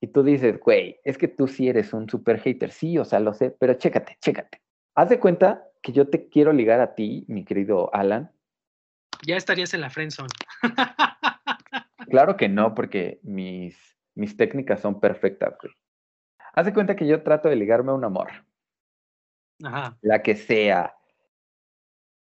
y 0.00 0.08
tú 0.08 0.22
dices, 0.22 0.58
güey, 0.60 1.00
es 1.04 1.16
que 1.16 1.28
tú 1.28 1.46
sí 1.46 1.68
eres 1.68 1.92
un 1.92 2.08
super 2.08 2.40
hater. 2.40 2.72
Sí, 2.72 2.98
o 2.98 3.04
sea, 3.04 3.20
lo 3.20 3.34
sé, 3.34 3.50
pero 3.50 3.74
chécate, 3.74 4.18
chécate. 4.20 4.60
Haz 4.94 5.08
de 5.08 5.20
cuenta 5.20 5.64
que 5.80 5.92
yo 5.92 6.08
te 6.08 6.28
quiero 6.28 6.52
ligar 6.52 6.80
a 6.80 6.94
ti, 6.94 7.24
mi 7.28 7.44
querido 7.44 7.94
Alan. 7.94 8.30
Ya 9.24 9.36
estarías 9.36 9.72
en 9.74 9.80
la 9.80 9.90
friendzone. 9.90 10.32
claro 12.10 12.36
que 12.36 12.48
no, 12.48 12.74
porque 12.74 13.20
mis, 13.22 13.96
mis 14.14 14.36
técnicas 14.36 14.80
son 14.80 15.00
perfectas, 15.00 15.54
güey. 15.62 15.72
Haz 16.54 16.66
de 16.66 16.74
cuenta 16.74 16.96
que 16.96 17.06
yo 17.06 17.22
trato 17.22 17.48
de 17.48 17.56
ligarme 17.56 17.92
a 17.92 17.94
un 17.94 18.04
amor. 18.04 18.28
Ajá. 19.62 19.98
La 20.02 20.22
que 20.22 20.36
sea. 20.36 20.94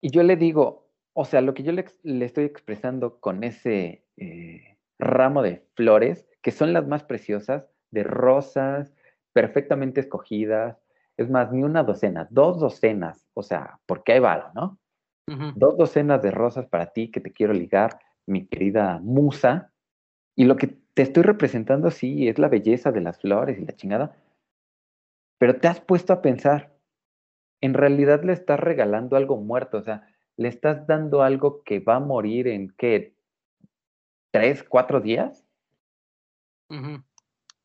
Y 0.01 0.11
yo 0.11 0.23
le 0.23 0.37
digo, 0.37 0.89
o 1.13 1.25
sea, 1.25 1.41
lo 1.41 1.55
que 1.55 1.63
yo 1.63 1.73
le, 1.73 1.85
estoy 2.25 2.45
expresando 2.45 3.19
con 3.21 3.43
ese 3.43 4.05
eh, 4.17 4.79
ramo 4.99 5.43
de 5.43 5.67
flores, 5.75 6.27
que 6.43 6.53
son 6.53 6.73
las 6.73 6.87
más 6.87 7.03
preciosas, 7.03 7.69
de 7.91 8.05
rosas, 8.05 8.95
perfectamente 9.33 10.01
escogidas, 10.01 10.79
es 11.17 11.29
más, 11.29 11.51
ni 11.53 11.65
una 11.65 11.83
docena, 11.83 12.29
dos 12.31 12.61
docenas, 12.61 13.27
o 13.35 13.43
sea, 13.43 13.81
porque 13.87 14.13
hay 14.13 14.21
valo, 14.21 14.51
¿no? 14.55 14.79
Dos 15.57 15.77
docenas 15.77 16.23
de 16.23 16.31
rosas 16.31 16.67
para 16.67 16.87
ti 16.87 17.11
que 17.11 17.21
te 17.21 17.33
quiero 17.33 17.53
ligar, 17.53 17.99
mi 18.25 18.47
querida 18.47 18.99
musa. 19.03 19.73
Y 20.35 20.45
lo 20.45 20.57
que 20.57 20.69
te 20.95 21.03
estoy 21.03 21.23
representando, 21.23 21.91
sí, 21.91 22.29
es 22.29 22.39
la 22.39 22.49
belleza 22.49 22.93
de 22.93 23.03
las 23.03 23.21
flores 23.21 23.59
y 23.59 23.65
la 23.67 23.77
chingada, 23.77 24.17
pero 25.37 25.57
te 25.57 25.69
has 25.69 25.81
puesto 25.81 26.13
a 26.13 26.23
pensar, 26.23 26.78
en 27.61 27.75
realidad 27.75 28.23
le 28.23 28.33
estás 28.33 28.61
regalando 28.61 29.17
algo 29.17 29.37
muerto, 29.37 29.79
o 29.79 29.83
sea, 29.83 30.07
le 30.37 30.49
estás 30.49 30.87
dando 30.87 31.23
algo 31.23 31.62
que 31.65 31.81
va 31.81 31.97
a 31.97 32.00
morir 32.00 32.47
en 32.49 32.71
qué, 32.77 33.15
tres, 34.31 34.62
cuatro 34.62 35.00
días. 35.00 35.45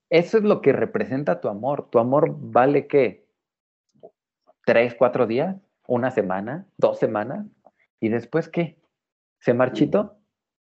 Eso 0.09 0.37
es 0.37 0.43
lo 0.43 0.61
que 0.61 0.73
representa 0.73 1.41
tu 1.41 1.49
amor. 1.49 1.89
Tu 1.89 1.99
amor 1.99 2.35
vale 2.39 2.87
qué, 2.87 3.27
tres, 4.65 4.95
cuatro 4.95 5.27
días, 5.27 5.55
una 5.87 6.09
semana, 6.09 6.65
dos 6.77 6.97
semanas, 6.99 7.45
y 7.99 8.09
después 8.09 8.49
qué, 8.49 8.77
se 9.39 9.53
marchito. 9.53 10.17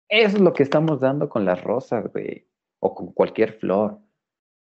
Eso 0.08 0.36
es 0.36 0.42
lo 0.42 0.52
que 0.52 0.62
estamos 0.62 1.00
dando 1.00 1.28
con 1.28 1.44
las 1.44 1.62
rosas, 1.62 2.10
güey 2.12 2.50
o 2.80 2.94
con 2.94 3.12
cualquier 3.12 3.52
flor. 3.52 4.00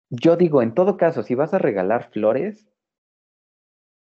Yo 0.09 0.35
digo, 0.35 0.61
en 0.61 0.75
todo 0.75 0.97
caso, 0.97 1.23
si 1.23 1.33
vas 1.33 1.53
a 1.53 1.57
regalar 1.57 2.11
flores, 2.11 2.67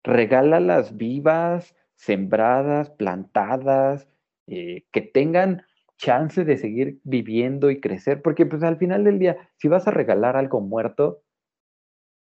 regálalas 0.04 0.98
vivas, 0.98 1.76
sembradas, 1.96 2.90
plantadas, 2.90 4.08
eh, 4.48 4.86
que 4.92 5.02
tengan 5.02 5.66
chance 5.98 6.46
de 6.46 6.58
seguir 6.58 7.00
viviendo 7.04 7.70
y 7.70 7.82
crecer, 7.82 8.22
porque 8.22 8.46
pues 8.46 8.64
al 8.64 8.78
final 8.78 9.04
del 9.04 9.20
día, 9.20 9.50
si 9.58 9.68
vas 9.68 9.88
a 9.88 9.92
regalar 9.92 10.38
algo 10.38 10.62
muerto, 10.62 11.24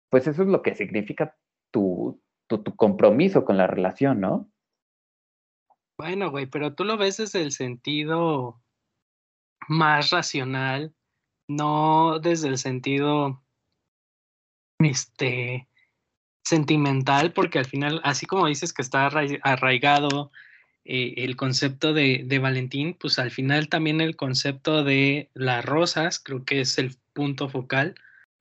pues 0.09 0.27
eso 0.27 0.41
es 0.41 0.47
lo 0.47 0.63
que 0.63 0.73
significa 0.73 1.37
tu, 1.71 2.19
tu, 2.47 2.63
tu 2.63 2.75
compromiso 2.75 3.45
con 3.45 3.57
la 3.57 3.67
relación, 3.67 4.19
¿no? 4.19 4.51
Bueno, 5.99 6.31
güey, 6.31 6.47
pero 6.47 6.73
tú 6.73 6.83
lo 6.83 6.97
ves 6.97 7.17
desde 7.17 7.41
el 7.41 7.51
sentido 7.51 8.61
más 9.67 10.09
racional 10.09 10.95
no 11.49 12.19
desde 12.19 12.47
el 12.47 12.57
sentido 12.57 13.43
este 14.79 15.67
sentimental, 16.49 17.31
porque 17.31 17.59
al 17.59 17.65
final, 17.65 18.01
así 18.03 18.25
como 18.25 18.47
dices 18.47 18.73
que 18.73 18.81
está 18.81 19.07
arraigado 19.43 20.31
eh, 20.83 21.13
el 21.17 21.35
concepto 21.35 21.93
de, 21.93 22.39
Valentín, 22.41 22.95
pues 22.99 23.19
al 23.19 23.29
final 23.29 23.69
también 23.69 24.01
el 24.01 24.15
concepto 24.15 24.83
de 24.83 25.29
las 25.35 25.63
rosas, 25.63 26.19
creo 26.19 26.45
que 26.45 26.61
es 26.61 26.79
el 26.79 26.95
punto 27.13 27.49
focal, 27.49 27.93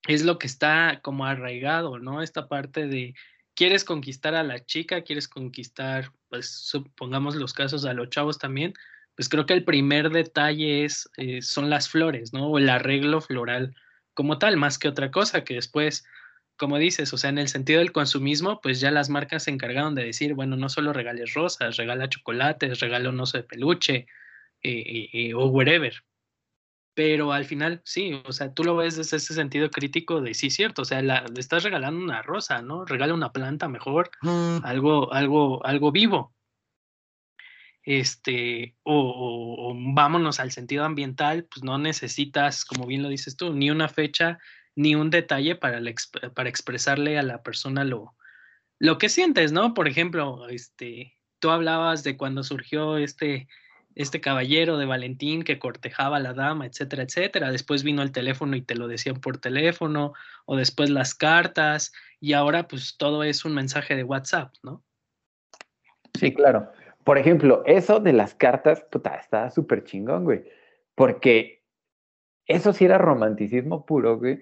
es 0.06 0.24
lo 0.24 0.38
que 0.38 0.46
está 0.46 1.00
como 1.02 1.26
arraigado, 1.26 1.98
¿no? 1.98 2.22
Esta 2.22 2.48
parte 2.48 2.86
de 2.86 3.14
quieres 3.54 3.84
conquistar 3.84 4.34
a 4.34 4.42
la 4.42 4.64
chica, 4.64 5.02
quieres 5.02 5.28
conquistar, 5.28 6.12
pues 6.30 6.48
supongamos 6.48 7.34
los 7.36 7.52
casos 7.52 7.84
a 7.84 7.92
los 7.92 8.08
chavos 8.08 8.38
también, 8.38 8.72
pues 9.16 9.28
creo 9.28 9.44
que 9.44 9.52
el 9.52 9.64
primer 9.64 10.08
detalle 10.10 10.86
es, 10.86 11.10
eh, 11.18 11.42
son 11.42 11.68
las 11.68 11.90
flores, 11.90 12.32
¿no? 12.32 12.46
O 12.46 12.58
el 12.58 12.70
arreglo 12.70 13.20
floral 13.20 13.74
como 14.14 14.38
tal, 14.38 14.56
más 14.56 14.78
que 14.78 14.88
otra 14.88 15.10
cosa, 15.10 15.44
que 15.44 15.54
después, 15.54 16.04
como 16.58 16.78
dices, 16.78 17.12
o 17.14 17.16
sea, 17.16 17.30
en 17.30 17.38
el 17.38 17.48
sentido 17.48 17.78
del 17.78 17.92
consumismo, 17.92 18.60
pues 18.60 18.80
ya 18.80 18.90
las 18.90 19.08
marcas 19.08 19.44
se 19.44 19.50
encargaron 19.50 19.94
de 19.94 20.04
decir, 20.04 20.34
bueno, 20.34 20.56
no 20.56 20.68
solo 20.68 20.92
regales 20.92 21.32
rosas, 21.34 21.76
regala 21.76 22.08
chocolates, 22.08 22.80
regala 22.80 23.08
un 23.08 23.20
oso 23.20 23.38
de 23.38 23.44
peluche 23.44 24.06
eh, 24.62 25.08
eh, 25.12 25.34
o 25.34 25.46
whatever. 25.46 25.94
pero 26.94 27.32
al 27.32 27.44
final 27.44 27.80
sí, 27.84 28.20
o 28.26 28.32
sea, 28.32 28.52
tú 28.52 28.64
lo 28.64 28.76
ves 28.76 28.96
desde 28.96 29.18
ese 29.18 29.32
sentido 29.34 29.70
crítico 29.70 30.20
de 30.20 30.34
sí, 30.34 30.50
cierto, 30.50 30.82
o 30.82 30.84
sea, 30.84 31.00
la, 31.00 31.24
le 31.32 31.40
estás 31.40 31.62
regalando 31.62 32.02
una 32.02 32.22
rosa, 32.22 32.60
¿no? 32.60 32.84
Regala 32.84 33.14
una 33.14 33.32
planta 33.32 33.68
mejor, 33.68 34.10
mm. 34.22 34.58
algo, 34.64 35.12
algo, 35.12 35.64
algo 35.64 35.92
vivo. 35.92 36.34
Este, 37.84 38.76
o, 38.82 39.74
vámonos 39.94 40.40
al 40.40 40.50
sentido 40.50 40.84
ambiental, 40.84 41.46
pues 41.50 41.64
no 41.64 41.78
necesitas, 41.78 42.66
como 42.66 42.86
bien 42.86 43.02
lo 43.02 43.08
dices 43.08 43.36
tú, 43.36 43.54
ni 43.54 43.70
una 43.70 43.88
fecha, 43.88 44.38
ni 44.78 44.94
un 44.94 45.10
detalle 45.10 45.56
para, 45.56 45.80
para 46.34 46.48
expresarle 46.48 47.18
a 47.18 47.24
la 47.24 47.42
persona 47.42 47.82
lo, 47.82 48.14
lo 48.78 48.96
que 48.96 49.08
sientes, 49.08 49.50
¿no? 49.50 49.74
Por 49.74 49.88
ejemplo, 49.88 50.48
este, 50.48 51.16
tú 51.40 51.50
hablabas 51.50 52.04
de 52.04 52.16
cuando 52.16 52.44
surgió 52.44 52.96
este 52.96 53.48
este 53.96 54.20
caballero 54.20 54.78
de 54.78 54.86
Valentín 54.86 55.42
que 55.42 55.58
cortejaba 55.58 56.18
a 56.18 56.20
la 56.20 56.32
dama, 56.32 56.66
etcétera, 56.66 57.02
etcétera. 57.02 57.50
Después 57.50 57.82
vino 57.82 58.02
el 58.02 58.12
teléfono 58.12 58.54
y 58.54 58.62
te 58.62 58.76
lo 58.76 58.86
decían 58.86 59.20
por 59.20 59.38
teléfono, 59.38 60.12
o 60.46 60.54
después 60.56 60.88
las 60.88 61.16
cartas, 61.16 61.92
y 62.20 62.34
ahora 62.34 62.68
pues 62.68 62.96
todo 62.96 63.24
es 63.24 63.44
un 63.44 63.54
mensaje 63.54 63.96
de 63.96 64.04
WhatsApp, 64.04 64.54
¿no? 64.62 64.84
Sí, 66.14 66.32
claro. 66.32 66.70
Por 67.02 67.18
ejemplo, 67.18 67.64
eso 67.66 67.98
de 67.98 68.12
las 68.12 68.36
cartas, 68.36 68.82
puta, 68.92 69.16
está 69.16 69.50
súper 69.50 69.82
chingón, 69.82 70.22
güey. 70.22 70.44
Porque 70.94 71.64
eso 72.46 72.72
sí 72.72 72.84
era 72.84 72.98
romanticismo 72.98 73.84
puro, 73.84 74.16
güey. 74.16 74.40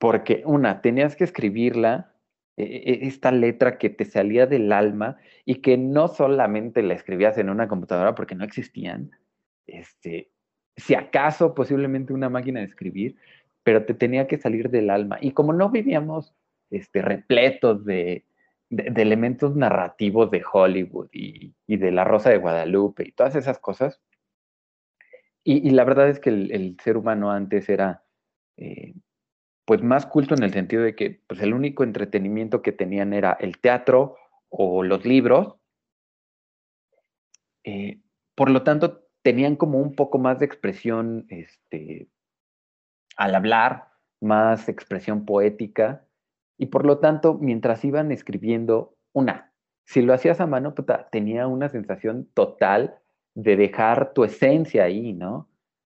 Porque 0.00 0.42
una, 0.46 0.80
tenías 0.80 1.14
que 1.14 1.24
escribirla 1.24 2.14
e, 2.56 2.64
e, 2.64 3.06
esta 3.06 3.30
letra 3.30 3.76
que 3.76 3.90
te 3.90 4.06
salía 4.06 4.46
del 4.46 4.72
alma 4.72 5.18
y 5.44 5.56
que 5.56 5.76
no 5.76 6.08
solamente 6.08 6.82
la 6.82 6.94
escribías 6.94 7.36
en 7.38 7.50
una 7.50 7.68
computadora 7.68 8.14
porque 8.14 8.34
no 8.34 8.42
existían, 8.44 9.10
este, 9.66 10.30
si 10.74 10.94
acaso 10.94 11.54
posiblemente 11.54 12.14
una 12.14 12.30
máquina 12.30 12.60
de 12.60 12.66
escribir, 12.66 13.16
pero 13.62 13.84
te 13.84 13.92
tenía 13.92 14.26
que 14.26 14.38
salir 14.38 14.70
del 14.70 14.88
alma. 14.88 15.18
Y 15.20 15.32
como 15.32 15.52
no 15.52 15.68
vivíamos 15.68 16.34
este, 16.70 17.02
repletos 17.02 17.84
de, 17.84 18.24
elementos 18.70 19.54
narrativos 19.54 20.30
de 20.30 20.42
Hollywood 20.50 21.08
y, 21.12 21.52
de 21.66 21.90
La 21.90 22.04
Rosa 22.04 22.30
de 22.30 22.38
Guadalupe 22.38 23.04
y 23.06 23.12
todas 23.12 23.36
esas 23.36 23.58
cosas, 23.58 24.00
y, 25.44 25.70
la 25.70 25.84
verdad 25.84 26.08
es 26.08 26.20
que 26.20 26.30
el, 26.30 26.76
ser 26.82 26.96
humano 26.96 27.30
antes 27.30 27.68
era 27.68 28.02
eh, 28.56 28.94
pues 29.70 29.84
más 29.84 30.04
culto 30.04 30.34
en 30.34 30.42
el 30.42 30.52
sentido 30.52 30.82
de 30.82 30.96
que 30.96 31.22
pues, 31.28 31.40
el 31.42 31.54
único 31.54 31.84
entretenimiento 31.84 32.60
que 32.60 32.72
tenían 32.72 33.12
era 33.12 33.36
el 33.38 33.58
teatro 33.60 34.16
o 34.48 34.82
los 34.82 35.04
libros. 35.04 35.54
Eh, 37.62 38.00
por 38.34 38.50
lo 38.50 38.64
tanto, 38.64 39.06
tenían 39.22 39.54
como 39.54 39.78
un 39.78 39.94
poco 39.94 40.18
más 40.18 40.40
de 40.40 40.46
expresión 40.46 41.24
este, 41.28 42.08
al 43.16 43.36
hablar, 43.36 43.90
más 44.20 44.68
expresión 44.68 45.24
poética, 45.24 46.04
y 46.58 46.66
por 46.66 46.84
lo 46.84 46.98
tanto, 46.98 47.34
mientras 47.34 47.84
iban 47.84 48.10
escribiendo 48.10 48.96
una, 49.12 49.52
si 49.84 50.02
lo 50.02 50.14
hacías 50.14 50.40
a 50.40 50.48
mano, 50.48 50.74
tenía 51.12 51.46
una 51.46 51.68
sensación 51.68 52.28
total 52.34 52.98
de 53.36 53.54
dejar 53.54 54.14
tu 54.14 54.24
esencia 54.24 54.82
ahí, 54.82 55.12
¿no? 55.12 55.48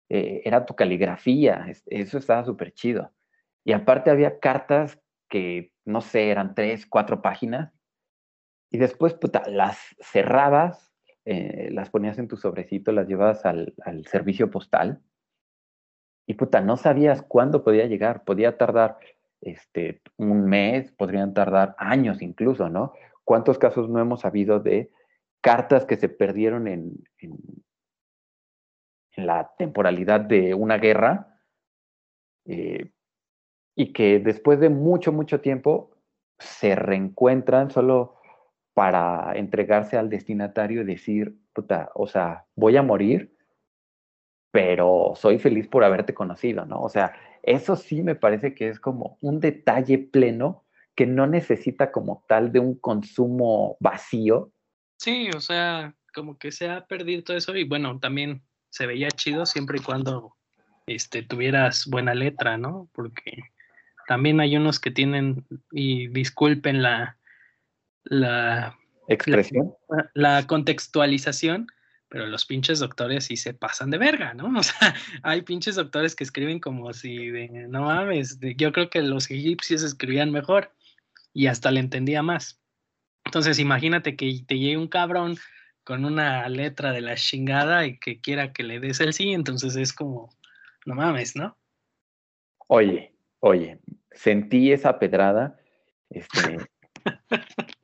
Eh, 0.09 0.43
era 0.45 0.63
tu 0.63 0.75
caligrafía, 0.75 1.65
eso 1.87 2.19
estaba 2.19 2.45
súper 2.45 2.71
chido. 2.71 3.11
Y 3.63 3.72
aparte 3.72 4.10
había 4.10 4.39
cartas 4.39 5.00
que, 5.29 5.72
no 5.86 6.01
sé, 6.01 6.29
eran 6.29 6.53
tres, 6.55 6.86
cuatro 6.86 7.22
páginas. 7.22 7.74
Y 8.70 8.77
después, 8.77 9.13
puta, 9.13 9.43
las 9.47 9.78
cerrabas, 9.99 10.91
eh, 11.26 11.69
las 11.71 11.89
ponías 11.89 12.17
en 12.19 12.28
tu 12.28 12.38
sobrecito, 12.38 12.91
las 12.91 13.08
llevabas 13.08 13.45
al, 13.45 13.73
servicio 14.06 14.52
postal. 14.52 15.02
Y 16.28 16.36
puta, 16.36 16.62
no 16.62 16.78
sabías 16.78 17.21
cuándo 17.21 17.63
podía 17.63 17.86
llegar. 17.86 18.23
Podía 18.23 18.58
tardar 18.58 18.97
este, 19.41 20.02
un 20.17 20.45
mes, 20.45 20.91
podrían 20.91 21.34
tardar 21.34 21.76
años 21.78 22.21
incluso, 22.21 22.69
¿no? 22.69 22.93
¿Cuántos 23.23 23.58
casos 23.58 23.89
no 23.89 23.99
hemos 23.99 24.21
sabido 24.21 24.60
de 24.60 24.91
cartas 25.41 25.86
que 25.86 25.95
se 25.95 26.10
perdieron 26.10 26.67
en, 26.67 26.93
en, 27.17 27.38
en 29.15 29.26
la 29.26 29.54
temporalidad 29.58 30.21
de 30.21 30.54
una 30.54 30.78
guerra? 30.78 31.39
Eh, 32.45 32.91
y 33.75 33.93
que 33.93 34.19
después 34.19 34.59
de 34.59 34.69
mucho, 34.69 35.12
mucho 35.12 35.41
tiempo 35.41 35.91
se 36.39 36.75
reencuentran 36.75 37.71
solo 37.71 38.15
para 38.73 39.33
entregarse 39.36 39.97
al 39.97 40.09
destinatario 40.09 40.81
y 40.81 40.86
decir, 40.86 41.38
puta, 41.53 41.91
o 41.93 42.07
sea, 42.07 42.45
voy 42.55 42.77
a 42.77 42.83
morir, 42.83 43.36
pero 44.51 45.13
soy 45.15 45.39
feliz 45.39 45.67
por 45.67 45.83
haberte 45.83 46.13
conocido, 46.13 46.65
¿no? 46.65 46.81
O 46.81 46.89
sea, 46.89 47.13
eso 47.43 47.75
sí 47.75 48.03
me 48.03 48.15
parece 48.15 48.53
que 48.53 48.69
es 48.69 48.79
como 48.79 49.17
un 49.21 49.39
detalle 49.39 49.97
pleno 49.97 50.63
que 50.95 51.05
no 51.05 51.27
necesita 51.27 51.91
como 51.91 52.23
tal 52.27 52.51
de 52.51 52.59
un 52.59 52.75
consumo 52.75 53.77
vacío. 53.79 54.51
Sí, 54.97 55.29
o 55.36 55.39
sea, 55.39 55.95
como 56.13 56.38
que 56.38 56.51
se 56.51 56.69
ha 56.69 56.86
perdido 56.86 57.23
todo 57.23 57.38
eso 57.38 57.55
y 57.55 57.63
bueno, 57.63 57.99
también 57.99 58.43
se 58.69 58.86
veía 58.86 59.09
chido 59.09 59.45
siempre 59.45 59.79
y 59.79 59.83
cuando 59.83 60.36
este, 60.86 61.23
tuvieras 61.23 61.88
buena 61.88 62.13
letra, 62.13 62.57
¿no? 62.57 62.89
Porque 62.93 63.43
también 64.07 64.39
hay 64.39 64.55
unos 64.57 64.79
que 64.79 64.91
tienen, 64.91 65.45
y 65.71 66.07
disculpen 66.07 66.81
la, 66.81 67.17
la 68.03 68.77
expresión, 69.07 69.73
la, 70.13 70.45
contextualización, 70.47 71.67
pero 72.09 72.27
los 72.27 72.45
pinches 72.45 72.79
doctores 72.79 73.25
sí 73.25 73.37
se 73.37 73.53
pasan 73.53 73.89
de 73.89 73.97
verga, 73.97 74.33
¿no? 74.33 74.51
O 74.59 74.63
sea, 74.63 74.95
hay 75.23 75.41
pinches 75.41 75.75
doctores 75.75 76.15
que 76.15 76.23
escriben 76.23 76.59
como 76.59 76.93
si 76.93 77.29
de, 77.29 77.47
no 77.69 77.83
mames, 77.83 78.39
yo 78.57 78.71
creo 78.71 78.89
que 78.89 79.01
los 79.01 79.29
egipcios 79.29 79.83
escribían 79.83 80.31
mejor 80.31 80.71
y 81.33 81.47
hasta 81.47 81.71
le 81.71 81.79
entendía 81.79 82.21
más. 82.21 82.59
Entonces, 83.25 83.59
imagínate 83.59 84.15
que 84.15 84.43
te 84.45 84.59
llegue 84.59 84.77
un 84.77 84.87
cabrón 84.87 85.37
con 85.83 86.05
una 86.05 86.47
letra 86.49 86.91
de 86.91 87.01
la 87.01 87.15
chingada 87.15 87.85
y 87.85 87.97
que 87.99 88.21
quiera 88.21 88.53
que 88.53 88.63
le 88.63 88.79
des 88.79 88.99
el 88.99 89.13
sí, 89.13 89.33
entonces 89.33 89.75
es 89.75 89.93
como, 89.93 90.29
no 90.85 90.95
mames, 90.95 91.35
¿no? 91.35 91.57
Oye, 92.67 93.12
Oye, 93.45 93.82
sentí 94.13 94.71
esa 94.71 94.99
pedrada. 94.99 95.60
Este, 96.10 96.60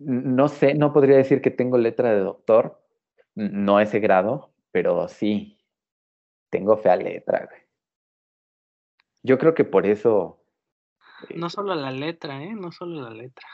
no 0.00 0.48
sé, 0.48 0.74
no 0.74 0.92
podría 0.92 1.16
decir 1.16 1.40
que 1.40 1.52
tengo 1.52 1.78
letra 1.78 2.12
de 2.12 2.18
doctor, 2.18 2.84
no 3.36 3.78
ese 3.78 4.00
grado, 4.00 4.52
pero 4.72 5.06
sí, 5.06 5.60
tengo 6.50 6.76
fea 6.76 6.96
letra. 6.96 7.48
Yo 9.22 9.38
creo 9.38 9.54
que 9.54 9.62
por 9.62 9.86
eso. 9.86 10.44
No 11.36 11.48
solo 11.50 11.76
la 11.76 11.92
letra, 11.92 12.42
¿eh? 12.42 12.52
No 12.52 12.72
solo 12.72 13.00
la 13.00 13.10
letra. 13.10 13.46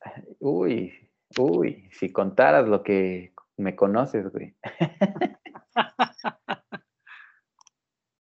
Uy, 0.40 1.08
uy, 1.38 1.88
si 1.90 2.12
contaras 2.12 2.68
lo 2.68 2.82
que 2.82 3.32
me 3.56 3.74
conoces, 3.74 4.30
güey. 4.30 4.54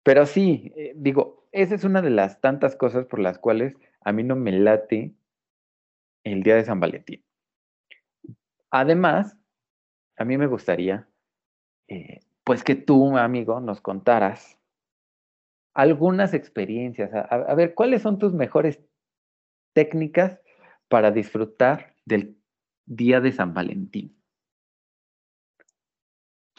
Pero 0.04 0.26
sí, 0.26 0.72
eh, 0.76 0.92
digo, 0.96 1.41
esa 1.52 1.74
es 1.74 1.84
una 1.84 2.02
de 2.02 2.10
las 2.10 2.40
tantas 2.40 2.76
cosas 2.76 3.06
por 3.06 3.18
las 3.18 3.38
cuales 3.38 3.76
a 4.00 4.12
mí 4.12 4.24
no 4.24 4.36
me 4.36 4.52
late 4.52 5.14
el 6.24 6.42
día 6.42 6.56
de 6.56 6.64
San 6.64 6.80
Valentín. 6.80 7.22
Además, 8.70 9.36
a 10.16 10.24
mí 10.24 10.38
me 10.38 10.46
gustaría, 10.46 11.06
eh, 11.88 12.20
pues 12.42 12.64
que 12.64 12.74
tú, 12.74 13.16
amigo, 13.18 13.60
nos 13.60 13.80
contaras 13.80 14.58
algunas 15.74 16.34
experiencias. 16.34 17.10
A, 17.14 17.54
ver, 17.54 17.74
¿cuáles 17.74 18.02
son 18.02 18.18
tus 18.18 18.32
mejores 18.32 18.80
técnicas 19.74 20.40
para 20.88 21.10
disfrutar 21.10 21.94
del 22.04 22.38
día 22.86 23.20
de 23.20 23.32
San 23.32 23.52
Valentín? 23.52 24.18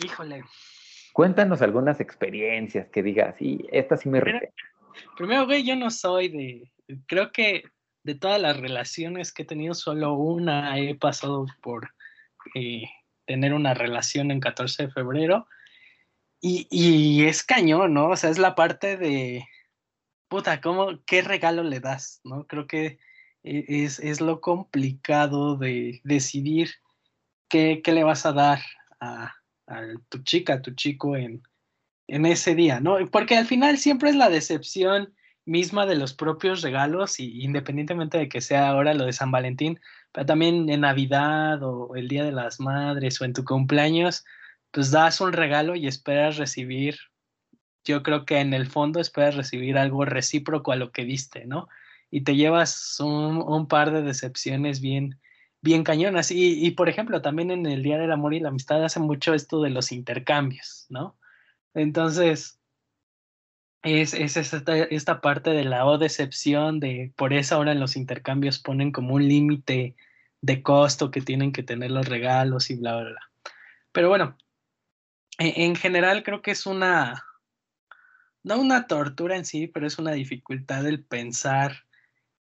Híjole, 0.04 0.44
Cuéntanos 1.14 1.62
algunas 1.62 2.00
experiencias 2.00 2.90
que 2.90 3.04
digas, 3.04 3.36
sí, 3.38 3.68
esta 3.72 3.98
sí 3.98 4.10
me 4.10 4.20
Primero, 4.20 4.48
primero, 5.18 5.46
güey, 5.46 5.64
yo 5.64 5.76
no 5.76 5.90
soy 5.90 6.30
de, 6.30 6.72
creo 7.08 7.32
que 7.32 7.64
de 8.04 8.16
todas 8.16 8.42
las 8.42 8.58
relaciones 8.58 9.32
que 9.32 9.44
he 9.44 9.46
tenido, 9.46 9.74
solo 9.74 10.14
una 10.14 10.78
he 10.78 10.96
pasado 10.96 11.46
por 11.62 11.94
eh, 12.56 12.84
tener 13.26 13.54
una 13.54 13.74
relación 13.74 14.32
en 14.32 14.40
14 14.40 14.88
de 14.88 14.92
febrero. 14.92 15.48
Y, 16.42 16.68
y, 16.70 17.24
es 17.26 17.44
cañón, 17.44 17.94
¿no? 17.94 18.10
O 18.10 18.16
sea, 18.18 18.30
es 18.30 18.38
la 18.38 18.54
parte 18.54 18.98
de, 18.98 19.48
puta, 20.28 20.60
¿cómo, 20.60 21.02
qué 21.06 21.22
regalo 21.22 21.64
le 21.64 21.80
das? 21.80 22.20
¿No? 22.26 22.46
Creo 22.48 22.68
que 22.68 23.00
e, 23.44 23.66
es, 23.68 24.00
es 24.00 24.20
lo 24.20 24.42
complicado 24.42 25.56
de 25.56 26.02
decidir 26.04 26.72
qué, 27.48 27.82
qué 27.82 27.94
le 27.94 28.04
vas 28.04 28.26
a 28.26 28.34
dar 28.34 28.60
a, 29.00 29.34
a 29.68 29.82
tu 30.10 30.22
chica, 30.24 30.56
a 30.56 30.62
tu 30.62 30.72
chico 30.72 31.16
en, 31.16 31.44
en 32.08 32.26
ese 32.26 32.56
día, 32.56 32.80
¿no? 32.80 32.98
Porque 33.12 33.38
al 33.38 33.46
final 33.46 33.78
siempre 33.78 34.10
es 34.10 34.16
la 34.16 34.30
decepción 34.30 35.14
misma 35.46 35.86
de 35.86 35.96
los 35.96 36.14
propios 36.14 36.62
regalos, 36.62 37.20
y 37.20 37.44
independientemente 37.44 38.18
de 38.18 38.30
que 38.30 38.42
sea 38.42 38.70
ahora 38.70 38.94
lo 38.94 39.06
de 39.06 39.14
San 39.14 39.32
Valentín, 39.32 39.80
pero 40.12 40.26
también 40.26 40.70
en 40.70 40.82
Navidad 40.82 41.62
o 41.64 41.96
el 41.96 42.08
Día 42.08 42.24
de 42.24 42.32
las 42.32 42.60
Madres 42.60 43.20
o 43.22 43.26
en 43.26 43.34
tu 43.34 43.44
cumpleaños, 43.44 44.26
pues 44.72 44.92
das 44.92 45.22
un 45.22 45.34
regalo 45.34 45.76
y 45.76 45.88
esperas 45.88 46.38
recibir 46.38 46.98
yo 47.84 48.04
creo 48.04 48.26
que 48.26 48.40
en 48.40 48.54
el 48.54 48.68
fondo 48.68 49.00
esperas 49.00 49.36
recibir 49.36 49.78
algo 49.78 50.06
recíproco 50.06 50.72
a 50.72 50.76
lo 50.76 50.92
que 50.92 51.06
diste, 51.06 51.46
¿no? 51.46 51.68
Y 52.10 52.22
te 52.22 52.36
llevas 52.36 53.00
un, 53.00 53.68
par 53.68 53.92
de 53.92 54.04
decepciones 54.04 54.82
bien, 54.82 55.20
bien 55.62 55.84
cañonas. 55.84 56.32
Y, 56.32 56.70
por 56.72 56.90
ejemplo, 56.90 57.22
también 57.22 57.52
en 57.52 57.66
el 57.66 57.82
Día 57.84 57.98
del 57.98 58.12
Amor 58.12 58.34
y 58.34 58.40
la 58.40 58.50
Amistad 58.50 58.84
hace 58.84 59.00
mucho 59.00 59.34
esto 59.34 59.62
de 59.62 59.72
los 59.72 59.92
intercambios, 59.92 60.86
¿no? 60.90 61.18
Entonces, 61.74 62.60
es, 63.84 64.14
es 64.14 64.38
esta, 64.38 64.78
esta, 64.78 65.22
parte 65.22 65.50
de 65.50 65.66
la 65.66 65.86
o 65.86 65.98
decepción, 65.98 66.80
de 66.80 67.12
por 67.16 67.34
eso 67.34 67.56
ahora 67.56 67.74
en 67.74 67.80
los 67.80 67.96
intercambios 67.96 68.60
ponen 68.60 68.92
como 68.92 69.16
un 69.16 69.28
límite 69.28 69.96
de 70.42 70.64
costo 70.64 71.12
que 71.12 71.22
tienen 71.22 71.52
que 71.52 71.64
tener 71.64 71.92
los 71.92 72.08
regalos 72.08 72.70
y 72.70 72.76
bla, 72.76 72.96
bla, 72.96 73.10
bla. 73.10 73.32
Pero 73.92 74.10
bueno, 74.10 74.38
e, 75.38 75.66
en 75.66 75.76
general 75.76 76.24
creo 76.24 76.42
que 76.42 76.52
es 76.52 76.66
una, 76.66 77.26
no 78.44 78.60
una 78.60 78.88
tortura 78.88 79.36
en 79.36 79.46
sí, 79.46 79.68
pero 79.68 79.86
es 79.88 79.98
una 80.00 80.12
dificultad 80.14 80.86
el 80.88 81.04
pensar 81.04 81.86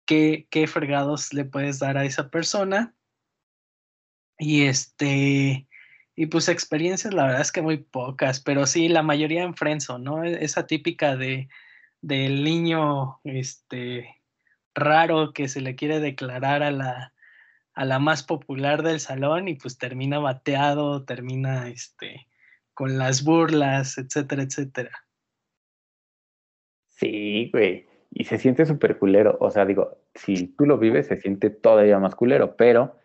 qué, 0.05 0.47
qué 0.49 0.67
fregados 0.67 1.33
le 1.33 1.45
puedes 1.45 1.79
dar 1.79 1.97
a 1.97 2.05
esa 2.05 2.29
persona. 2.29 2.95
Y 4.39 4.63
este, 4.63 5.66
y 6.19 6.25
pues 6.25 6.49
experiencias, 6.49 7.13
la 7.13 7.25
verdad 7.25 7.41
es 7.41 7.51
que 7.51 7.61
muy 7.61 7.77
pocas, 7.77 8.39
pero 8.39 8.65
sí, 8.65 8.89
la 8.89 9.03
mayoría 9.03 9.43
en 9.43 9.55
Frenzo, 9.55 9.99
¿no? 9.99 10.23
E, 10.23 10.43
esa 10.43 10.65
típica 10.65 11.15
de 11.15 11.47
del 12.01 12.43
niño 12.43 13.19
este 13.23 14.15
raro 14.73 15.31
que 15.33 15.47
se 15.47 15.61
le 15.61 15.75
quiere 15.75 15.99
declarar 15.99 16.63
a 16.63 16.71
la, 16.71 17.13
a 17.73 17.85
la 17.85 17.99
más 17.99 18.23
popular 18.23 18.81
del 18.81 18.99
salón 18.99 19.47
y 19.47 19.55
pues 19.55 19.77
termina 19.77 20.17
bateado, 20.17 21.05
termina 21.05 21.69
este 21.69 22.27
con 22.73 22.97
las 22.97 23.23
burlas, 23.23 23.99
etcétera, 23.99 24.43
etcétera. 24.43 24.91
Sí, 26.87 27.51
güey. 27.53 27.87
Y 28.11 28.23
se 28.23 28.39
siente 28.39 28.65
súper 28.65 28.97
culero. 28.97 29.37
O 29.39 29.51
sea, 29.51 29.65
digo, 29.65 29.99
si 30.15 30.47
tú 30.47 30.65
lo 30.65 30.79
vives, 30.79 31.07
se 31.07 31.17
siente 31.17 31.51
todavía 31.51 31.99
más 31.99 32.15
culero, 32.15 32.55
pero 32.55 32.95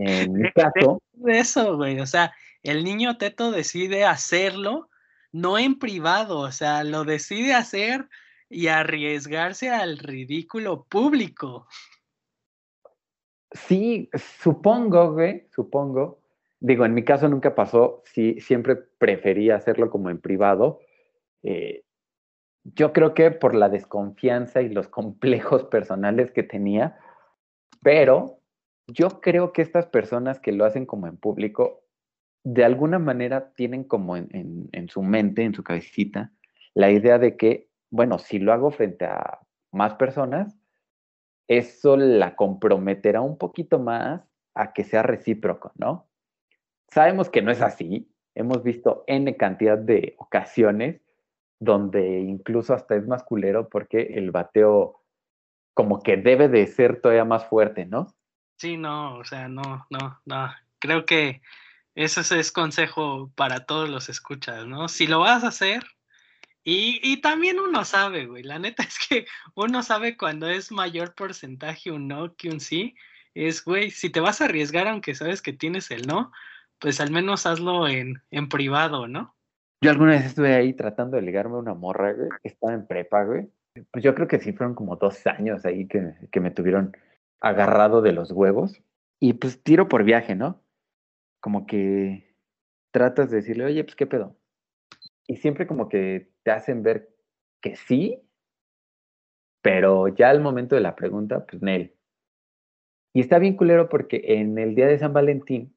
en 0.00 0.32
mi 0.32 0.52
caso. 0.52 1.02
Eso, 1.26 1.76
güey. 1.76 2.00
O 2.00 2.06
sea, 2.06 2.32
el 2.62 2.84
niño 2.84 3.16
teto 3.18 3.50
decide 3.50 4.04
hacerlo, 4.04 4.88
no 5.32 5.58
en 5.58 5.78
privado, 5.78 6.38
o 6.40 6.52
sea, 6.52 6.84
lo 6.84 7.04
decide 7.04 7.54
hacer 7.54 8.08
y 8.48 8.68
arriesgarse 8.68 9.70
al 9.70 9.98
ridículo 9.98 10.84
público. 10.84 11.66
Sí, 13.52 14.10
supongo, 14.14 15.12
güey, 15.12 15.46
supongo. 15.54 16.20
Digo, 16.60 16.84
en 16.84 16.94
mi 16.94 17.04
caso 17.04 17.28
nunca 17.28 17.54
pasó, 17.54 18.02
sí, 18.04 18.40
siempre 18.40 18.76
prefería 18.76 19.56
hacerlo 19.56 19.90
como 19.90 20.10
en 20.10 20.20
privado. 20.20 20.80
Eh, 21.42 21.84
yo 22.64 22.92
creo 22.92 23.14
que 23.14 23.30
por 23.30 23.54
la 23.54 23.68
desconfianza 23.68 24.60
y 24.60 24.68
los 24.68 24.88
complejos 24.88 25.64
personales 25.64 26.32
que 26.32 26.42
tenía, 26.42 26.98
pero 27.82 28.37
yo 28.88 29.20
creo 29.20 29.52
que 29.52 29.62
estas 29.62 29.86
personas 29.86 30.40
que 30.40 30.52
lo 30.52 30.64
hacen 30.64 30.86
como 30.86 31.06
en 31.06 31.16
público, 31.18 31.84
de 32.42 32.64
alguna 32.64 32.98
manera 32.98 33.52
tienen 33.52 33.84
como 33.84 34.16
en, 34.16 34.88
su 34.88 35.02
mente, 35.02 35.42
en 35.42 35.54
su 35.54 35.62
cabecita, 35.62 36.32
la 36.74 36.90
idea 36.90 37.18
de 37.18 37.36
que, 37.36 37.68
bueno, 37.90 38.18
si 38.18 38.38
lo 38.38 38.52
hago 38.52 38.70
frente 38.70 39.04
a 39.04 39.40
más 39.70 39.94
personas, 39.94 40.58
eso 41.46 41.96
la 41.96 42.34
comprometerá 42.36 43.20
un 43.20 43.36
poquito 43.36 43.78
más 43.78 44.22
a 44.54 44.72
que 44.72 44.84
sea 44.84 45.02
recíproco, 45.02 45.72
¿no? 45.76 46.08
Sabemos 46.88 47.28
que 47.28 47.42
no 47.42 47.50
es 47.50 47.60
así. 47.60 48.10
Hemos 48.34 48.62
visto 48.62 49.04
N 49.06 49.36
cantidad 49.36 49.76
de 49.76 50.14
ocasiones 50.18 51.02
donde 51.60 52.20
incluso 52.20 52.72
hasta 52.72 52.96
es 52.96 53.06
más 53.06 53.22
culero 53.24 53.68
porque 53.68 54.14
el 54.14 54.30
bateo 54.30 55.02
como 55.74 56.00
que 56.02 56.16
debe 56.16 56.48
de 56.48 56.66
ser 56.66 57.00
todavía 57.00 57.24
más 57.24 57.44
fuerte, 57.46 57.84
¿no? 57.84 58.14
Sí, 58.58 58.76
no, 58.76 59.18
o 59.18 59.24
sea, 59.24 59.48
no, 59.48 59.86
no, 59.88 60.20
no. 60.26 60.50
Creo 60.80 61.06
que 61.06 61.40
ese 61.94 62.38
es 62.38 62.52
consejo 62.52 63.30
para 63.36 63.66
todos 63.66 63.88
los 63.88 64.08
escuchas, 64.08 64.66
¿no? 64.66 64.88
Si 64.88 65.06
lo 65.06 65.20
vas 65.20 65.44
a 65.44 65.48
hacer, 65.48 65.84
y, 66.64 67.00
y, 67.02 67.20
también 67.20 67.58
uno 67.60 67.84
sabe, 67.84 68.26
güey, 68.26 68.42
la 68.42 68.58
neta 68.58 68.82
es 68.88 68.98
que 69.08 69.26
uno 69.54 69.82
sabe 69.82 70.16
cuando 70.16 70.48
es 70.48 70.72
mayor 70.72 71.14
porcentaje 71.14 71.90
un 71.92 72.08
no 72.08 72.34
que 72.34 72.50
un 72.50 72.60
sí, 72.60 72.94
es, 73.34 73.64
güey, 73.64 73.90
si 73.90 74.10
te 74.10 74.20
vas 74.20 74.40
a 74.40 74.46
arriesgar 74.46 74.88
aunque 74.88 75.14
sabes 75.14 75.40
que 75.40 75.52
tienes 75.52 75.90
el 75.90 76.06
no, 76.06 76.32
pues 76.80 77.00
al 77.00 77.10
menos 77.10 77.46
hazlo 77.46 77.88
en, 77.88 78.22
en 78.30 78.48
privado, 78.48 79.06
¿no? 79.06 79.34
Yo 79.80 79.90
alguna 79.92 80.12
vez 80.12 80.26
estuve 80.26 80.54
ahí 80.56 80.74
tratando 80.74 81.16
de 81.16 81.22
ligarme 81.22 81.54
a 81.54 81.60
una 81.60 81.74
morra, 81.74 82.12
güey, 82.12 82.28
que 82.42 82.48
estaba 82.48 82.74
en 82.74 82.86
prepa, 82.86 83.22
güey. 83.22 83.48
Pues 83.92 84.02
yo 84.02 84.14
creo 84.14 84.26
que 84.26 84.40
sí 84.40 84.52
fueron 84.52 84.74
como 84.74 84.96
dos 84.96 85.24
años 85.28 85.64
ahí 85.64 85.86
que, 85.86 86.14
que 86.32 86.40
me 86.40 86.50
tuvieron 86.50 86.96
agarrado 87.40 88.02
de 88.02 88.12
los 88.12 88.30
huevos. 88.32 88.82
Y 89.20 89.34
pues 89.34 89.62
tiro 89.62 89.88
por 89.88 90.04
viaje, 90.04 90.34
¿no? 90.34 90.62
Como 91.40 91.66
que 91.66 92.34
tratas 92.90 93.30
de 93.30 93.36
decirle, 93.38 93.64
oye, 93.64 93.84
pues 93.84 93.96
qué 93.96 94.06
pedo. 94.06 94.36
Y 95.26 95.36
siempre 95.36 95.66
como 95.66 95.88
que 95.88 96.30
te 96.42 96.50
hacen 96.50 96.82
ver 96.82 97.14
que 97.60 97.76
sí, 97.76 98.22
pero 99.62 100.08
ya 100.08 100.30
al 100.30 100.40
momento 100.40 100.74
de 100.74 100.80
la 100.80 100.96
pregunta, 100.96 101.44
pues 101.46 101.62
Nel. 101.62 101.94
Y 103.12 103.20
está 103.20 103.38
bien 103.38 103.56
culero 103.56 103.88
porque 103.88 104.22
en 104.24 104.58
el 104.58 104.74
día 104.74 104.86
de 104.86 104.98
San 104.98 105.12
Valentín, 105.12 105.74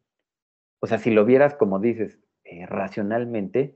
o 0.80 0.88
sea, 0.88 0.98
si 0.98 1.12
lo 1.12 1.26
vieras 1.26 1.56
como 1.56 1.80
dices, 1.80 2.20
eh, 2.44 2.66
racionalmente, 2.66 3.76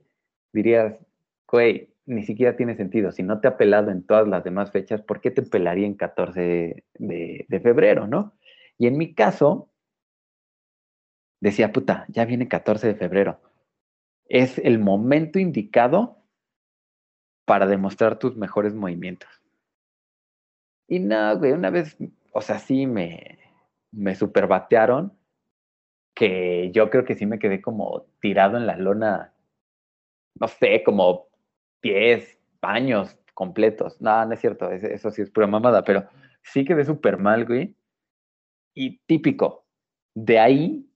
dirías, 0.53 0.99
güey, 1.47 1.94
ni 2.05 2.23
siquiera 2.23 2.55
tiene 2.55 2.75
sentido. 2.75 3.11
Si 3.11 3.23
no 3.23 3.39
te 3.39 3.47
ha 3.47 3.57
pelado 3.57 3.91
en 3.91 4.03
todas 4.03 4.27
las 4.27 4.43
demás 4.43 4.71
fechas, 4.71 5.01
¿por 5.01 5.21
qué 5.21 5.31
te 5.31 5.41
pelaría 5.41 5.87
en 5.87 5.95
14 5.95 6.83
de, 6.99 7.59
febrero, 7.61 8.07
no? 8.07 8.33
Y 8.77 8.87
en 8.87 8.97
mi 8.97 9.13
caso, 9.13 9.69
decía, 11.39 11.71
puta, 11.71 12.05
ya 12.09 12.25
viene 12.25 12.47
14 12.47 12.87
de 12.87 12.95
febrero. 12.95 13.39
Es 14.25 14.57
el 14.59 14.79
momento 14.79 15.39
indicado 15.39 16.23
para 17.45 17.67
demostrar 17.67 18.17
tus 18.19 18.35
mejores 18.35 18.73
movimientos. 18.73 19.29
Y 20.87 20.99
no, 20.99 21.37
güey, 21.37 21.51
una 21.51 21.69
vez, 21.69 21.97
o 22.31 22.41
sea, 22.41 22.59
sí 22.59 22.85
me, 22.85 23.39
me 23.91 24.15
superbatearon, 24.15 25.13
que 26.13 26.71
yo 26.71 26.89
creo 26.89 27.03
que 27.03 27.15
sí 27.15 27.25
me 27.25 27.39
quedé 27.39 27.61
como 27.61 28.05
tirado 28.19 28.57
en 28.57 28.67
la 28.67 28.77
lona 28.77 29.35
no 30.39 30.47
sé, 30.47 30.83
como 30.83 31.27
10 31.85 32.39
años 32.61 33.15
completos. 33.35 34.01
No, 34.01 34.25
no 34.25 34.33
es 34.33 34.39
cierto, 34.39 34.71
eso 34.71 35.11
sí 35.11 35.21
es 35.21 35.29
pura 35.29 35.45
mamada, 35.45 35.83
pero 35.83 36.07
sí 36.41 36.65
quedé 36.65 36.83
súper 36.83 37.19
mal, 37.19 37.45
güey. 37.45 37.75
Y 38.73 38.97
típico, 39.05 39.65
de 40.15 40.39
ahí 40.39 40.89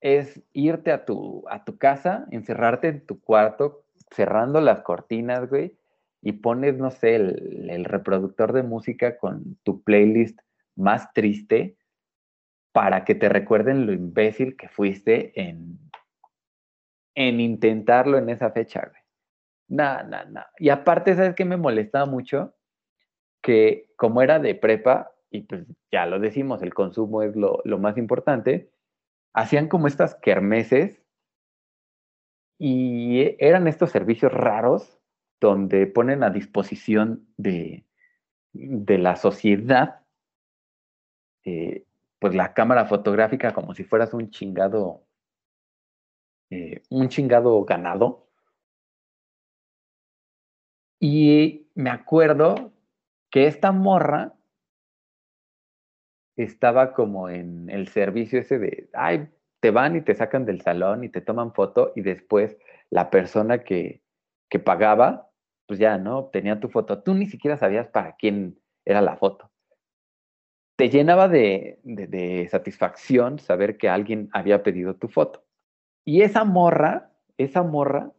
es 0.00 0.40
irte 0.52 0.92
a 0.92 1.04
tu, 1.04 1.44
a 1.48 1.64
tu 1.64 1.76
casa, 1.76 2.28
encerrarte 2.30 2.86
en 2.86 3.04
tu 3.04 3.20
cuarto, 3.20 3.84
cerrando 4.12 4.60
las 4.60 4.82
cortinas, 4.82 5.48
güey, 5.48 5.76
y 6.22 6.32
pones, 6.34 6.78
no 6.78 6.92
sé, 6.92 7.16
el, 7.16 7.68
el 7.68 7.84
reproductor 7.84 8.52
de 8.52 8.62
música 8.62 9.18
con 9.18 9.56
tu 9.64 9.82
playlist 9.82 10.38
más 10.76 11.12
triste 11.12 11.76
para 12.70 13.04
que 13.04 13.16
te 13.16 13.28
recuerden 13.28 13.86
lo 13.86 13.92
imbécil 13.92 14.56
que 14.56 14.68
fuiste 14.68 15.32
en 15.40 15.80
en 17.18 17.40
intentarlo 17.40 18.16
en 18.16 18.28
esa 18.28 18.52
fecha, 18.52 18.92
No, 19.68 20.02
no, 20.04 20.24
no. 20.26 20.40
Y 20.58 20.70
aparte, 20.70 21.14
¿sabes 21.14 21.34
qué 21.34 21.44
me 21.44 21.56
molestaba 21.56 22.06
mucho? 22.06 22.54
Que 23.42 23.90
como 23.96 24.22
era 24.22 24.38
de 24.38 24.54
prepa, 24.54 25.12
y 25.30 25.42
pues 25.42 25.66
ya 25.92 26.06
lo 26.06 26.18
decimos, 26.18 26.62
el 26.62 26.74
consumo 26.74 27.22
es 27.22 27.36
lo, 27.36 27.60
lo 27.64 27.78
más 27.78 27.98
importante, 27.98 28.70
hacían 29.34 29.68
como 29.68 29.86
estas 29.86 30.14
kermeses 30.16 31.02
y 32.58 33.36
eran 33.38 33.68
estos 33.68 33.90
servicios 33.90 34.32
raros 34.32 34.98
donde 35.40 35.86
ponen 35.86 36.24
a 36.24 36.30
disposición 36.30 37.28
de, 37.36 37.84
de 38.52 38.98
la 38.98 39.16
sociedad 39.16 40.00
eh, 41.44 41.84
pues 42.18 42.34
la 42.34 42.52
cámara 42.52 42.86
fotográfica 42.86 43.54
como 43.54 43.74
si 43.74 43.84
fueras 43.84 44.12
un 44.12 44.30
chingado 44.30 45.04
eh, 46.50 46.82
un 46.90 47.08
chingado 47.08 47.64
ganado. 47.64 48.27
Y 51.00 51.68
me 51.74 51.90
acuerdo 51.90 52.72
que 53.30 53.46
esta 53.46 53.72
morra 53.72 54.34
estaba 56.36 56.94
como 56.94 57.28
en 57.28 57.68
el 57.70 57.88
servicio 57.88 58.40
ese 58.40 58.58
de, 58.58 58.90
ay, 58.92 59.28
te 59.60 59.70
van 59.70 59.96
y 59.96 60.02
te 60.02 60.14
sacan 60.14 60.44
del 60.44 60.60
salón 60.60 61.04
y 61.04 61.08
te 61.08 61.20
toman 61.20 61.52
foto 61.52 61.92
y 61.96 62.02
después 62.02 62.56
la 62.90 63.10
persona 63.10 63.64
que, 63.64 64.02
que 64.48 64.58
pagaba, 64.58 65.30
pues 65.66 65.78
ya, 65.78 65.98
¿no? 65.98 66.26
Tenía 66.26 66.60
tu 66.60 66.68
foto. 66.68 67.02
Tú 67.02 67.14
ni 67.14 67.26
siquiera 67.26 67.56
sabías 67.56 67.88
para 67.88 68.16
quién 68.16 68.58
era 68.84 69.02
la 69.02 69.16
foto. 69.16 69.50
Te 70.76 70.88
llenaba 70.88 71.28
de, 71.28 71.80
de 71.82 72.48
satisfacción 72.48 73.40
saber 73.40 73.76
que 73.76 73.88
alguien 73.88 74.30
había 74.32 74.62
pedido 74.62 74.94
tu 74.94 75.08
foto. 75.08 75.44
Y 76.04 76.22
esa 76.22 76.44
morra, 76.44 77.10
esa 77.36 77.62
morra, 77.62 78.12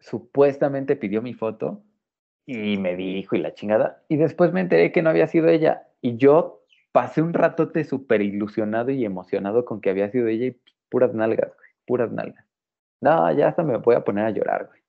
supuestamente 0.00 0.96
pidió 0.96 1.22
mi 1.22 1.34
foto 1.34 1.82
y 2.46 2.76
me 2.78 2.96
dijo 2.96 3.36
y 3.36 3.40
la 3.40 3.54
chingada. 3.54 4.02
Y 4.08 4.16
después 4.16 4.52
me 4.52 4.60
enteré 4.60 4.92
que 4.92 5.02
no 5.02 5.10
había 5.10 5.28
sido 5.28 5.48
ella. 5.48 5.86
Y 6.00 6.16
yo 6.16 6.64
pasé 6.92 7.22
un 7.22 7.34
ratote 7.34 7.84
súper 7.84 8.22
ilusionado 8.22 8.90
y 8.90 9.04
emocionado 9.04 9.64
con 9.64 9.80
que 9.80 9.90
había 9.90 10.10
sido 10.10 10.28
ella 10.28 10.46
y 10.46 10.56
puras 10.88 11.14
nalgas, 11.14 11.54
güey, 11.54 11.70
puras 11.86 12.10
nalgas. 12.10 12.44
No, 13.00 13.30
ya 13.36 13.48
hasta 13.48 13.62
me 13.62 13.76
voy 13.76 13.94
a 13.94 14.04
poner 14.04 14.24
a 14.24 14.30
llorar, 14.30 14.66
güey. 14.66 14.80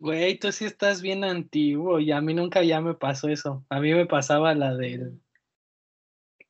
Güey, 0.00 0.38
tú 0.38 0.50
sí 0.50 0.64
estás 0.64 1.02
bien 1.02 1.24
antiguo 1.24 2.00
y 2.00 2.10
a 2.10 2.20
mí 2.20 2.32
nunca 2.34 2.62
ya 2.62 2.80
me 2.80 2.94
pasó 2.94 3.28
eso. 3.28 3.64
A 3.68 3.80
mí 3.80 3.92
me 3.92 4.06
pasaba 4.06 4.54
la 4.54 4.74
del... 4.74 5.20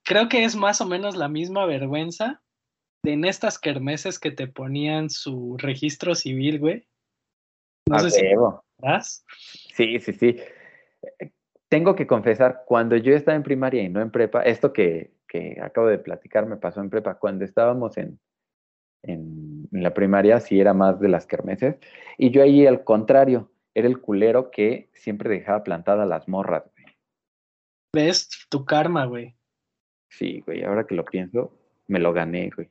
Creo 0.04 0.28
que 0.28 0.44
es 0.44 0.56
más 0.56 0.80
o 0.80 0.86
menos 0.86 1.16
la 1.16 1.28
misma 1.28 1.66
vergüenza 1.66 2.42
de 3.02 3.12
en 3.12 3.24
estas 3.24 3.58
kermeses 3.58 4.18
que 4.18 4.30
te 4.30 4.46
ponían 4.46 5.10
su 5.10 5.56
registro 5.58 6.14
civil, 6.14 6.58
güey. 6.60 6.86
No 7.90 7.98
sé 7.98 8.10
si 8.10 8.26
Sí, 9.74 9.98
sí, 9.98 10.12
sí. 10.12 10.36
Tengo 11.68 11.94
que 11.94 12.06
confesar, 12.06 12.62
cuando 12.66 12.96
yo 12.96 13.14
estaba 13.14 13.36
en 13.36 13.42
primaria 13.42 13.82
y 13.82 13.88
no 13.88 14.00
en 14.00 14.10
prepa, 14.10 14.42
esto 14.42 14.72
que, 14.72 15.12
que 15.26 15.58
acabo 15.60 15.88
de 15.88 15.98
platicar 15.98 16.46
me 16.46 16.56
pasó 16.56 16.80
en 16.80 16.90
prepa, 16.90 17.14
cuando 17.14 17.44
estábamos 17.44 17.96
en, 17.96 18.20
en, 19.02 19.68
la 19.72 19.92
primaria 19.92 20.40
sí 20.40 20.60
era 20.60 20.72
más 20.72 21.00
de 21.00 21.08
las 21.08 21.26
kermeses. 21.26 21.76
Y 22.16 22.30
yo 22.30 22.42
ahí 22.42 22.66
al 22.66 22.84
contrario, 22.84 23.50
era 23.74 23.88
el 23.88 24.00
culero 24.00 24.50
que 24.50 24.88
siempre 24.94 25.30
dejaba 25.30 25.64
plantadas 25.64 26.08
las 26.08 26.28
morras, 26.28 26.64
güey. 26.72 26.86
¿Ves 27.92 28.28
tu 28.48 28.64
karma, 28.64 29.06
güey? 29.06 29.36
Sí, 30.10 30.42
güey, 30.46 30.62
ahora 30.62 30.86
que 30.86 30.94
lo 30.94 31.04
pienso, 31.04 31.52
me 31.88 31.98
lo 31.98 32.12
gané, 32.12 32.50
güey. 32.54 32.68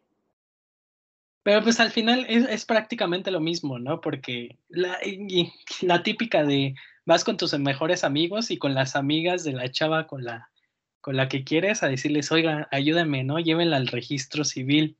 Pero 1.50 1.64
pues 1.64 1.80
al 1.80 1.90
final 1.90 2.28
es, 2.30 2.64
prácticamente 2.66 3.32
lo 3.32 3.40
mismo, 3.40 3.80
¿no? 3.80 4.02
Porque 4.02 4.60
la, 4.68 6.04
típica 6.04 6.44
de 6.44 6.76
vas 7.06 7.24
con 7.24 7.38
tus 7.38 7.58
mejores 7.58 8.04
amigos 8.04 8.52
y 8.52 8.60
con 8.60 8.76
las 8.76 8.96
amigas 8.96 9.44
de 9.44 9.54
la 9.54 9.72
chava 9.72 10.06
con 10.06 10.24
la, 10.24 10.52
con 11.02 11.18
la 11.18 11.28
que 11.28 11.44
quieres 11.44 11.82
a 11.82 11.88
decirles, 11.88 12.32
oiga, 12.32 12.68
ayúdame, 12.70 13.24
¿no? 13.24 13.40
Llévenla 13.40 13.78
al 13.78 13.88
registro 13.88 14.44
civil. 14.44 14.96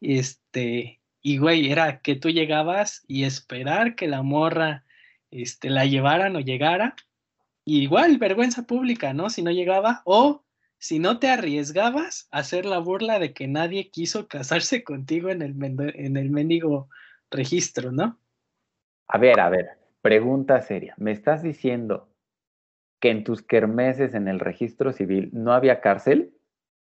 Este, 0.00 1.00
y 1.22 1.38
güey, 1.38 1.70
era 1.70 2.00
que 2.00 2.16
tú 2.16 2.30
llegabas 2.30 3.04
y 3.06 3.22
esperar 3.22 3.94
que 3.94 4.08
la 4.08 4.22
morra 4.22 4.84
este, 5.30 5.70
la 5.70 5.84
llevaran 5.86 6.34
o 6.34 6.40
llegara. 6.40 6.96
Y 7.64 7.82
igual, 7.82 8.18
vergüenza 8.18 8.66
pública, 8.66 9.12
¿no? 9.12 9.30
Si 9.30 9.42
no 9.42 9.52
llegaba, 9.52 10.02
o 10.04 10.42
si 10.78 10.98
no 10.98 11.18
te 11.18 11.28
arriesgabas 11.28 12.28
a 12.30 12.38
hacer 12.38 12.64
la 12.66 12.78
burla 12.78 13.18
de 13.18 13.32
que 13.32 13.48
nadie 13.48 13.90
quiso 13.90 14.28
casarse 14.28 14.82
contigo 14.84 15.30
en 15.30 15.42
el, 15.42 15.54
en 15.94 16.16
el 16.16 16.30
mendigo 16.30 16.88
registro, 17.30 17.92
¿no? 17.92 18.18
A 19.08 19.18
ver, 19.18 19.40
a 19.40 19.48
ver, 19.48 19.78
pregunta 20.02 20.60
seria. 20.60 20.94
¿Me 20.98 21.12
estás 21.12 21.42
diciendo 21.42 22.08
que 23.00 23.10
en 23.10 23.24
tus 23.24 23.42
kermeses 23.42 24.14
en 24.14 24.28
el 24.28 24.40
registro 24.40 24.92
civil 24.92 25.30
no 25.32 25.52
había 25.52 25.80
cárcel? 25.80 26.34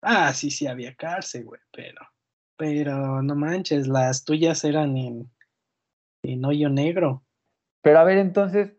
Ah, 0.00 0.32
sí, 0.32 0.50
sí 0.50 0.66
había 0.66 0.94
cárcel, 0.94 1.44
güey, 1.44 1.60
pero 1.72 2.00
pero 2.58 3.22
no 3.22 3.36
manches, 3.36 3.86
las 3.86 4.24
tuyas 4.24 4.64
eran 4.64 4.96
en, 4.96 5.30
en 6.24 6.44
hoyo 6.44 6.68
negro. 6.68 7.24
Pero 7.82 8.00
a 8.00 8.04
ver, 8.04 8.18
entonces, 8.18 8.72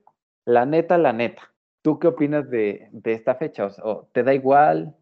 la 0.46 0.66
neta, 0.66 0.98
la 0.98 1.14
neta, 1.14 1.49
¿tú 1.82 2.00
qué 2.00 2.08
opinas 2.08 2.50
de, 2.50 2.90
de 2.92 3.14
esta 3.14 3.36
fecha? 3.36 3.68
O, 3.84 4.10
¿Te 4.12 4.24
da 4.24 4.34
igual? 4.34 4.96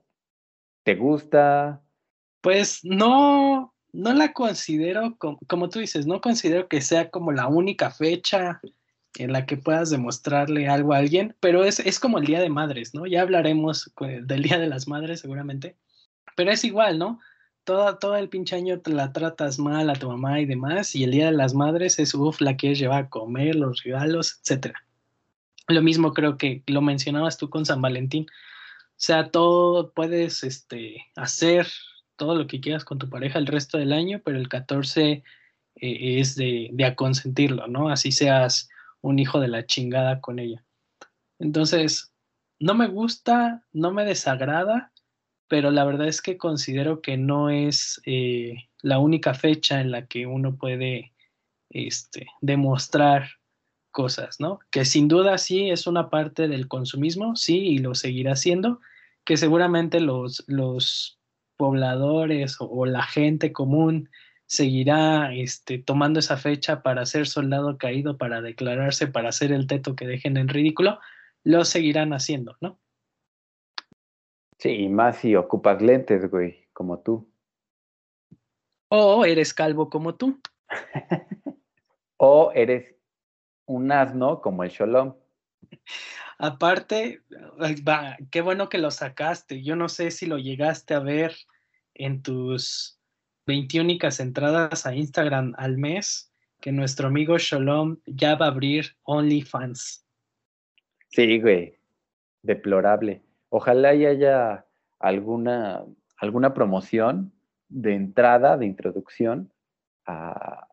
¿Te 0.83 0.95
gusta? 0.95 1.81
Pues 2.41 2.83
no, 2.83 3.73
no 3.91 4.13
la 4.13 4.33
considero, 4.33 5.15
como, 5.17 5.39
como, 5.47 5.69
tú 5.69 5.79
dices, 5.79 6.05
no 6.05 6.21
considero 6.21 6.67
que 6.67 6.81
sea 6.81 7.09
como 7.09 7.31
la 7.31 7.47
única 7.47 7.91
fecha 7.91 8.61
en 9.17 9.33
la 9.33 9.45
que 9.45 9.57
puedas 9.57 9.89
demostrarle 9.89 10.67
algo 10.67 10.93
a 10.93 10.97
alguien, 10.97 11.35
pero 11.39 11.63
es, 11.63 11.79
es 11.79 11.99
como 11.99 12.19
el 12.19 12.25
Día 12.25 12.39
de 12.39 12.49
Madres, 12.49 12.93
¿no? 12.93 13.05
Ya 13.05 13.21
hablaremos 13.21 13.91
del 13.99 14.43
Día 14.43 14.59
de 14.59 14.67
las 14.67 14.87
Madres 14.87 15.21
seguramente, 15.21 15.75
pero 16.35 16.51
es 16.51 16.63
igual, 16.63 16.99
¿no? 16.99 17.19
todo, 17.67 18.15
el 18.15 18.29
pinche 18.29 18.55
año 18.55 18.79
te 18.79 18.91
la 18.91 19.11
tratas 19.11 19.59
mal 19.59 19.89
a 19.89 19.93
tu 19.93 20.07
mamá 20.07 20.39
y 20.39 20.45
demás, 20.45 20.95
y 20.95 21.03
el 21.03 21.11
Día 21.11 21.25
de 21.25 21.33
las 21.33 21.53
Madres 21.53 21.99
es, 21.99 22.13
uff, 22.13 22.39
la 22.39 22.55
quieres 22.55 22.79
llevar 22.79 23.03
a 23.05 23.09
comer, 23.09 23.55
los 23.55 23.83
regalos, 23.83 24.39
etc. 24.45 24.73
Lo 25.67 25.81
mismo 25.81 26.13
creo 26.13 26.37
que 26.37 26.63
lo 26.67 26.81
mencionabas 26.81 27.37
tú 27.37 27.49
con 27.49 27.65
San 27.65 27.81
Valentín. 27.81 28.27
O 28.29 28.99
sea, 28.99 29.29
todo 29.29 29.91
puedes 29.91 30.43
este, 30.43 31.05
hacer 31.15 31.67
todo 32.15 32.35
lo 32.35 32.47
que 32.47 32.59
quieras 32.59 32.83
con 32.83 32.97
tu 32.97 33.09
pareja 33.09 33.37
el 33.37 33.47
resto 33.47 33.77
del 33.77 33.93
año, 33.93 34.21
pero 34.23 34.37
el 34.37 34.49
14 34.49 35.11
eh, 35.11 35.23
es 35.75 36.35
de, 36.35 36.69
de 36.71 36.85
aconsentirlo, 36.85 37.67
¿no? 37.67 37.89
Así 37.89 38.11
seas 38.11 38.69
un 39.01 39.19
hijo 39.19 39.39
de 39.39 39.49
la 39.49 39.65
chingada 39.65 40.21
con 40.21 40.39
ella. 40.39 40.63
Entonces, 41.39 42.11
no 42.59 42.73
me 42.73 42.87
gusta, 42.87 43.63
no 43.71 43.91
me 43.91 44.03
desagrada, 44.03 44.91
pero 45.47 45.71
la 45.71 45.85
verdad 45.85 46.07
es 46.07 46.21
que 46.21 46.37
considero 46.37 47.01
que 47.01 47.17
no 47.17 47.49
es 47.49 48.01
eh, 48.05 48.69
la 48.81 48.99
única 48.99 49.33
fecha 49.33 49.79
en 49.79 49.91
la 49.91 50.07
que 50.07 50.25
uno 50.25 50.55
puede 50.55 51.13
este, 51.69 52.27
demostrar 52.41 53.29
cosas, 53.97 54.39
¿no? 54.39 54.59
Que 54.69 54.85
sin 54.85 55.07
duda 55.07 55.39
sí 55.39 55.71
es 55.71 55.87
una 55.87 56.11
parte 56.11 56.47
del 56.47 56.67
consumismo, 56.67 57.35
sí, 57.35 57.57
y 57.57 57.79
lo 57.79 57.95
seguirá 57.95 58.35
siendo, 58.35 58.79
que 59.25 59.37
seguramente 59.37 59.99
los, 59.99 60.43
los 60.45 61.19
pobladores 61.57 62.57
o, 62.59 62.85
la 62.85 63.01
gente 63.01 63.51
común 63.51 64.07
seguirá 64.45 65.33
este, 65.33 65.79
tomando 65.79 66.19
esa 66.19 66.37
fecha 66.37 66.83
para 66.83 67.07
ser 67.07 67.25
soldado 67.25 67.79
caído, 67.79 68.19
para 68.19 68.43
declararse, 68.43 69.07
para 69.07 69.29
hacer 69.29 69.51
el 69.51 69.65
teto 69.65 69.95
que 69.95 70.05
dejen 70.05 70.37
en 70.37 70.47
ridículo, 70.47 70.99
lo 71.43 71.65
seguirán 71.65 72.13
haciendo, 72.13 72.55
¿no? 72.61 72.79
Sí, 74.59 74.89
más 74.89 75.17
si 75.17 75.35
ocupas 75.35 75.81
lentes, 75.81 76.29
güey, 76.29 76.67
como 76.71 76.99
tú. 76.99 77.27
O 78.89 79.25
eres 79.25 79.55
calvo 79.55 79.89
como 79.89 80.13
tú. 80.13 80.39
o 82.17 82.51
eres 82.53 82.96
un 83.67 83.91
asno 83.91 84.41
como 84.41 84.63
el 84.63 84.71
Sholom. 84.71 85.13
Aparte, 86.39 87.21
qué 88.31 88.41
bueno 88.41 88.69
que 88.69 88.77
lo 88.79 88.91
sacaste. 88.91 89.61
Yo 89.63 89.75
no 89.75 89.89
sé 89.89 90.11
si 90.11 90.25
lo 90.25 90.37
llegaste 90.37 90.93
a 90.93 90.99
ver 90.99 91.35
en 91.93 92.21
tus 92.21 92.99
20 93.47 93.81
únicas 93.81 94.19
entradas 94.19 94.85
a 94.85 94.93
Instagram 94.93 95.53
al 95.57 95.77
mes, 95.77 96.31
que 96.59 96.71
nuestro 96.71 97.07
amigo 97.07 97.37
Shalom 97.37 97.97
ya 98.05 98.35
va 98.35 98.47
a 98.47 98.49
abrir 98.49 98.97
OnlyFans. 99.03 100.05
Sí, 101.09 101.39
güey. 101.39 101.77
Deplorable. 102.43 103.23
Ojalá 103.49 103.93
y 103.95 104.05
haya 104.05 104.65
alguna, 104.99 105.83
alguna 106.17 106.53
promoción 106.53 107.31
de 107.69 107.93
entrada, 107.95 108.57
de 108.57 108.65
introducción 108.65 109.51
a, 110.05 110.67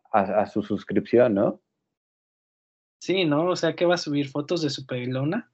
su 0.51 0.63
suscripción, 0.63 1.33
¿no? 1.33 1.59
Sí, 3.05 3.23
¿no? 3.23 3.49
O 3.49 3.55
sea, 3.55 3.75
que 3.75 3.85
va 3.85 3.93
a 3.93 3.99
subir 3.99 4.29
fotos 4.29 4.63
de 4.63 4.71
su 4.71 4.83
pelona. 4.87 5.51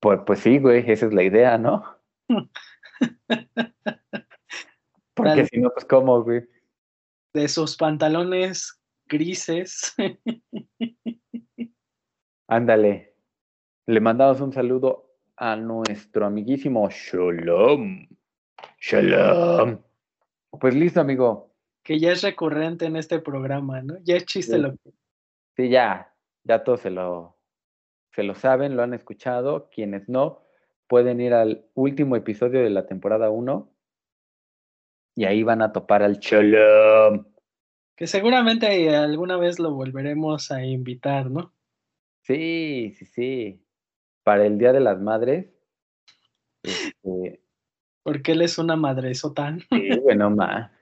Pues, 0.00 0.18
pues 0.26 0.40
sí, 0.40 0.58
güey, 0.58 0.82
esa 0.90 1.06
es 1.06 1.14
la 1.14 1.22
idea, 1.22 1.56
¿no? 1.56 1.84
Porque 5.14 5.46
si 5.46 5.60
no, 5.60 5.70
pues 5.70 5.84
cómo, 5.84 6.20
güey. 6.24 6.42
De 7.32 7.46
sus 7.46 7.76
pantalones 7.76 8.76
grises. 9.06 9.94
Ándale. 12.48 13.14
Le 13.86 14.00
mandamos 14.00 14.40
un 14.40 14.52
saludo 14.52 15.14
a 15.36 15.54
nuestro 15.54 16.26
amiguísimo 16.26 16.88
Shalom. 16.90 18.08
Shalom. 18.80 19.80
Pues 20.50 20.74
listo, 20.74 21.00
amigo. 21.00 21.54
Que 21.84 22.00
ya 22.00 22.10
es 22.10 22.22
recurrente 22.22 22.86
en 22.86 22.96
este 22.96 23.20
programa, 23.20 23.80
¿no? 23.80 23.94
Ya 24.02 24.16
es 24.16 24.26
chiste 24.26 24.58
lo 24.58 24.72
que. 24.72 24.92
Sí, 25.54 25.68
ya, 25.68 26.11
ya 26.44 26.64
todos 26.64 26.80
se 26.80 26.90
lo, 26.90 27.38
se 28.12 28.22
lo 28.22 28.34
saben, 28.34 28.76
lo 28.76 28.82
han 28.82 28.94
escuchado. 28.94 29.68
Quienes 29.70 30.08
no, 30.08 30.42
pueden 30.86 31.20
ir 31.20 31.34
al 31.34 31.66
último 31.74 32.16
episodio 32.16 32.62
de 32.62 32.70
la 32.70 32.86
temporada 32.86 33.30
1 33.30 33.70
y 35.14 35.24
ahí 35.24 35.42
van 35.42 35.62
a 35.62 35.72
topar 35.72 36.02
al 36.02 36.18
Shalom. 36.18 37.26
Que 37.96 38.06
seguramente 38.06 38.94
alguna 38.94 39.36
vez 39.36 39.58
lo 39.58 39.72
volveremos 39.72 40.50
a 40.50 40.64
invitar, 40.64 41.30
¿no? 41.30 41.52
Sí, 42.22 42.94
sí, 42.96 43.04
sí 43.04 43.62
para 44.22 44.46
el 44.46 44.58
Día 44.58 44.72
de 44.72 44.80
las 44.80 45.00
Madres. 45.00 45.46
Este, 46.62 47.40
Porque 48.02 48.32
él 48.32 48.42
es 48.42 48.58
una 48.58 48.76
madre 48.76 49.14
sota. 49.14 49.56
Sí, 49.70 49.98
bueno, 50.00 50.30
ma. 50.30 50.72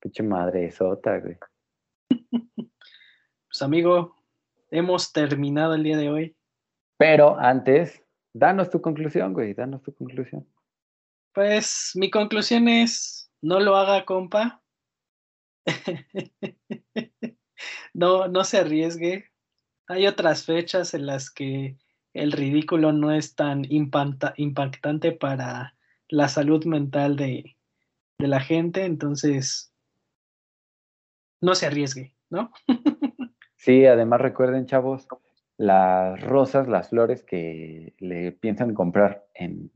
Pinche 0.00 0.22
madre 0.22 0.70
sota, 0.70 1.18
güey. 1.18 1.36
Pues 2.08 3.62
amigo, 3.62 4.16
hemos 4.70 5.12
terminado 5.12 5.74
el 5.74 5.82
día 5.82 5.96
de 5.96 6.08
hoy. 6.08 6.36
Pero 6.98 7.38
antes, 7.38 8.02
danos 8.32 8.70
tu 8.70 8.80
conclusión, 8.80 9.32
güey, 9.32 9.54
danos 9.54 9.82
tu 9.82 9.94
conclusión. 9.94 10.46
Pues 11.32 11.92
mi 11.94 12.10
conclusión 12.10 12.68
es, 12.68 13.30
no 13.42 13.60
lo 13.60 13.76
haga, 13.76 14.04
compa. 14.04 14.62
no, 17.94 18.28
no 18.28 18.44
se 18.44 18.58
arriesgue 18.58 19.30
hay 19.88 20.06
otras 20.06 20.44
fechas 20.44 20.94
en 20.94 21.06
las 21.06 21.30
que 21.30 21.78
el 22.12 22.32
ridículo 22.32 22.92
no 22.92 23.12
es 23.12 23.34
tan 23.34 23.64
impactante 23.68 25.12
para 25.12 25.76
la 26.08 26.28
salud 26.28 26.64
mental 26.64 27.16
de, 27.16 27.56
de 28.18 28.28
la 28.28 28.40
gente, 28.40 28.84
entonces 28.84 29.72
no 31.40 31.54
se 31.54 31.66
arriesgue, 31.66 32.14
¿no? 32.30 32.50
sí, 33.66 33.84
además 33.84 34.20
recuerden, 34.20 34.66
chavos, 34.66 35.08
las 35.58 36.20
rosas, 36.22 36.68
las 36.68 36.90
flores 36.90 37.24
que 37.24 37.94
le 37.98 38.30
piensan 38.30 38.74
comprar 38.74 39.26
en, 39.34 39.72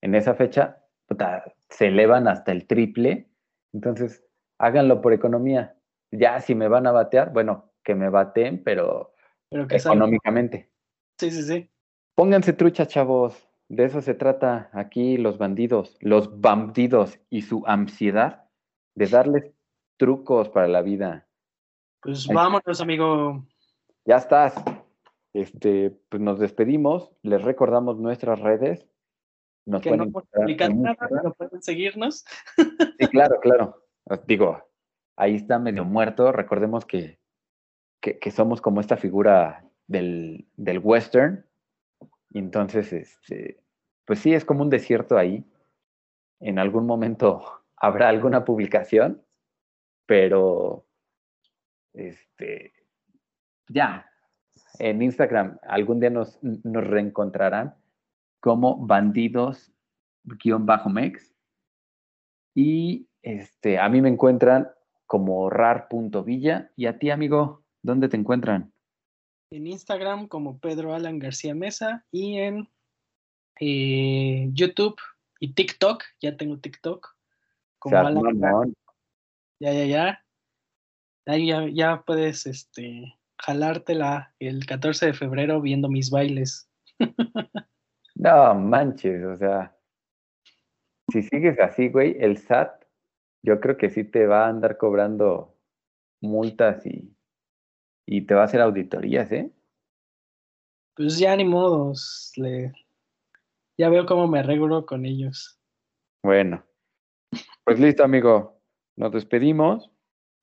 en 0.00 0.14
esa 0.16 0.34
fecha, 0.34 0.84
se 1.70 1.86
elevan 1.86 2.26
hasta 2.26 2.50
el 2.50 2.66
triple. 2.66 3.30
Entonces, 3.72 4.24
háganlo 4.58 5.00
por 5.00 5.12
economía. 5.12 5.76
Ya 6.10 6.40
si 6.40 6.56
me 6.56 6.66
van 6.66 6.88
a 6.88 6.92
batear, 6.92 7.32
bueno, 7.32 7.70
que 7.84 7.94
me 7.94 8.10
baten, 8.10 8.64
pero, 8.64 9.14
económicamente. 9.50 10.72
Sí, 11.20 11.30
sí, 11.30 11.42
sí. 11.42 11.70
Pónganse 12.16 12.52
truchas, 12.52 12.88
chavos. 12.88 13.48
De 13.68 13.84
eso 13.84 14.00
se 14.00 14.14
trata 14.14 14.70
aquí 14.72 15.18
los 15.18 15.38
bandidos, 15.38 15.96
los 16.00 16.40
bandidos 16.40 17.20
y 17.30 17.42
su 17.42 17.62
ansiedad 17.66 18.46
de 18.94 19.06
darles 19.06 19.52
trucos 19.98 20.48
para 20.48 20.66
la 20.66 20.82
vida. 20.82 21.27
Pues 22.02 22.26
vámonos, 22.26 22.80
amigo. 22.80 23.44
Ya 24.04 24.16
estás. 24.16 24.54
Este, 25.32 25.90
pues 26.08 26.22
nos 26.22 26.38
despedimos, 26.38 27.12
les 27.22 27.42
recordamos 27.42 27.98
nuestras 27.98 28.40
redes. 28.40 28.88
Nos 29.66 29.82
que 29.82 29.90
pueden 29.90 30.12
no 30.12 30.82
nada, 30.82 31.08
no 31.22 31.34
pueden 31.34 31.62
seguirnos. 31.62 32.24
Sí, 32.56 33.06
claro, 33.08 33.38
claro. 33.40 33.84
Digo, 34.26 34.62
ahí 35.16 35.34
está 35.34 35.58
medio 35.58 35.84
muerto. 35.84 36.32
Recordemos 36.32 36.86
que, 36.86 37.18
que, 38.00 38.30
somos 38.30 38.60
como 38.62 38.80
esta 38.80 38.96
figura 38.96 39.64
del, 39.86 40.48
del 40.56 40.78
western. 40.78 41.44
entonces, 42.32 42.92
este, 42.92 43.62
pues 44.06 44.20
sí, 44.20 44.32
es 44.32 44.44
como 44.44 44.62
un 44.62 44.70
desierto 44.70 45.18
ahí. 45.18 45.44
En 46.40 46.58
algún 46.58 46.86
momento 46.86 47.62
habrá 47.76 48.08
alguna 48.08 48.44
publicación, 48.44 49.22
pero 50.06 50.77
este, 51.92 52.72
ya, 53.68 54.10
en 54.78 55.02
Instagram 55.02 55.58
algún 55.62 56.00
día 56.00 56.10
nos, 56.10 56.38
nos 56.42 56.86
reencontrarán 56.86 57.74
como 58.40 58.86
bandidos-mex. 58.86 61.34
Y 62.54 63.08
este, 63.22 63.78
a 63.78 63.88
mí 63.88 64.00
me 64.00 64.08
encuentran 64.08 64.68
como 65.06 65.50
rar.villa. 65.50 66.72
Y 66.76 66.86
a 66.86 66.98
ti, 66.98 67.10
amigo, 67.10 67.64
¿dónde 67.82 68.08
te 68.08 68.16
encuentran? 68.16 68.72
En 69.50 69.66
Instagram 69.66 70.28
como 70.28 70.58
Pedro 70.58 70.94
Alan 70.94 71.18
García 71.18 71.54
Mesa 71.54 72.06
y 72.10 72.38
en 72.38 72.68
eh, 73.60 74.48
YouTube 74.52 74.96
y 75.40 75.54
TikTok. 75.54 76.04
Ya 76.20 76.36
tengo 76.36 76.58
TikTok. 76.58 77.16
Como 77.78 77.96
Alan. 77.96 78.74
Ya, 79.60 79.72
ya, 79.72 79.86
ya. 79.86 80.24
Ahí 81.28 81.48
ya, 81.48 81.68
ya 81.68 82.02
puedes 82.06 82.46
este, 82.46 83.14
jalártela 83.36 84.34
el 84.38 84.64
14 84.64 85.06
de 85.06 85.12
febrero 85.12 85.60
viendo 85.60 85.90
mis 85.90 86.10
bailes. 86.10 86.70
no 88.14 88.54
manches, 88.54 89.22
o 89.26 89.36
sea, 89.36 89.76
si 91.12 91.20
sigues 91.20 91.60
así, 91.60 91.90
güey, 91.90 92.16
el 92.18 92.38
SAT, 92.38 92.82
yo 93.42 93.60
creo 93.60 93.76
que 93.76 93.90
sí 93.90 94.04
te 94.04 94.26
va 94.26 94.46
a 94.46 94.48
andar 94.48 94.78
cobrando 94.78 95.54
multas 96.22 96.86
y, 96.86 97.14
y 98.06 98.22
te 98.22 98.34
va 98.34 98.40
a 98.40 98.44
hacer 98.44 98.62
auditorías, 98.62 99.30
¿eh? 99.30 99.52
Pues 100.96 101.18
ya 101.18 101.36
ni 101.36 101.44
modos, 101.44 102.32
le, 102.36 102.72
ya 103.76 103.90
veo 103.90 104.06
cómo 104.06 104.28
me 104.28 104.38
arreglo 104.38 104.86
con 104.86 105.04
ellos. 105.04 105.60
Bueno, 106.24 106.64
pues 107.64 107.78
listo, 107.78 108.02
amigo. 108.02 108.62
Nos 108.96 109.12
despedimos 109.12 109.92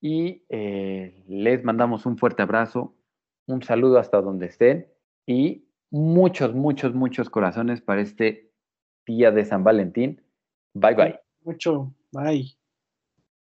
y 0.06 0.46
eh, 0.50 1.24
les 1.28 1.63
mandamos 1.63 2.06
un 2.06 2.15
fuerte 2.15 2.44
abrazo, 2.44 2.94
un 3.48 3.63
saludo 3.63 3.98
hasta 3.98 4.22
donde 4.22 4.46
estén 4.46 4.88
y 5.26 5.65
muchos, 5.89 6.54
muchos, 6.54 6.94
muchos 6.94 7.28
corazones 7.28 7.82
para 7.82 8.02
este 8.02 8.54
día 9.08 9.32
de 9.32 9.44
San 9.46 9.63
Valentín. 9.63 10.22
Bye 10.76 10.94
bye. 10.94 11.20
Mucho, 11.41 11.91
bye. 12.12 12.46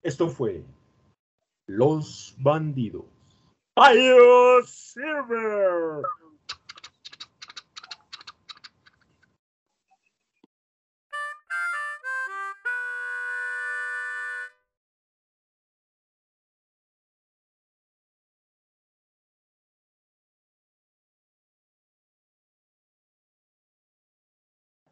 Esto 0.02 0.30
fue 0.30 0.64
Los 1.68 2.34
Bandidos. 2.40 3.04
¡Adiós, 3.76 4.70
Silver! 4.70 6.04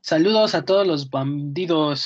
Saludos 0.05 0.53
a 0.53 0.65
todos 0.65 0.85
los 0.85 1.09
bandidos 1.09 2.01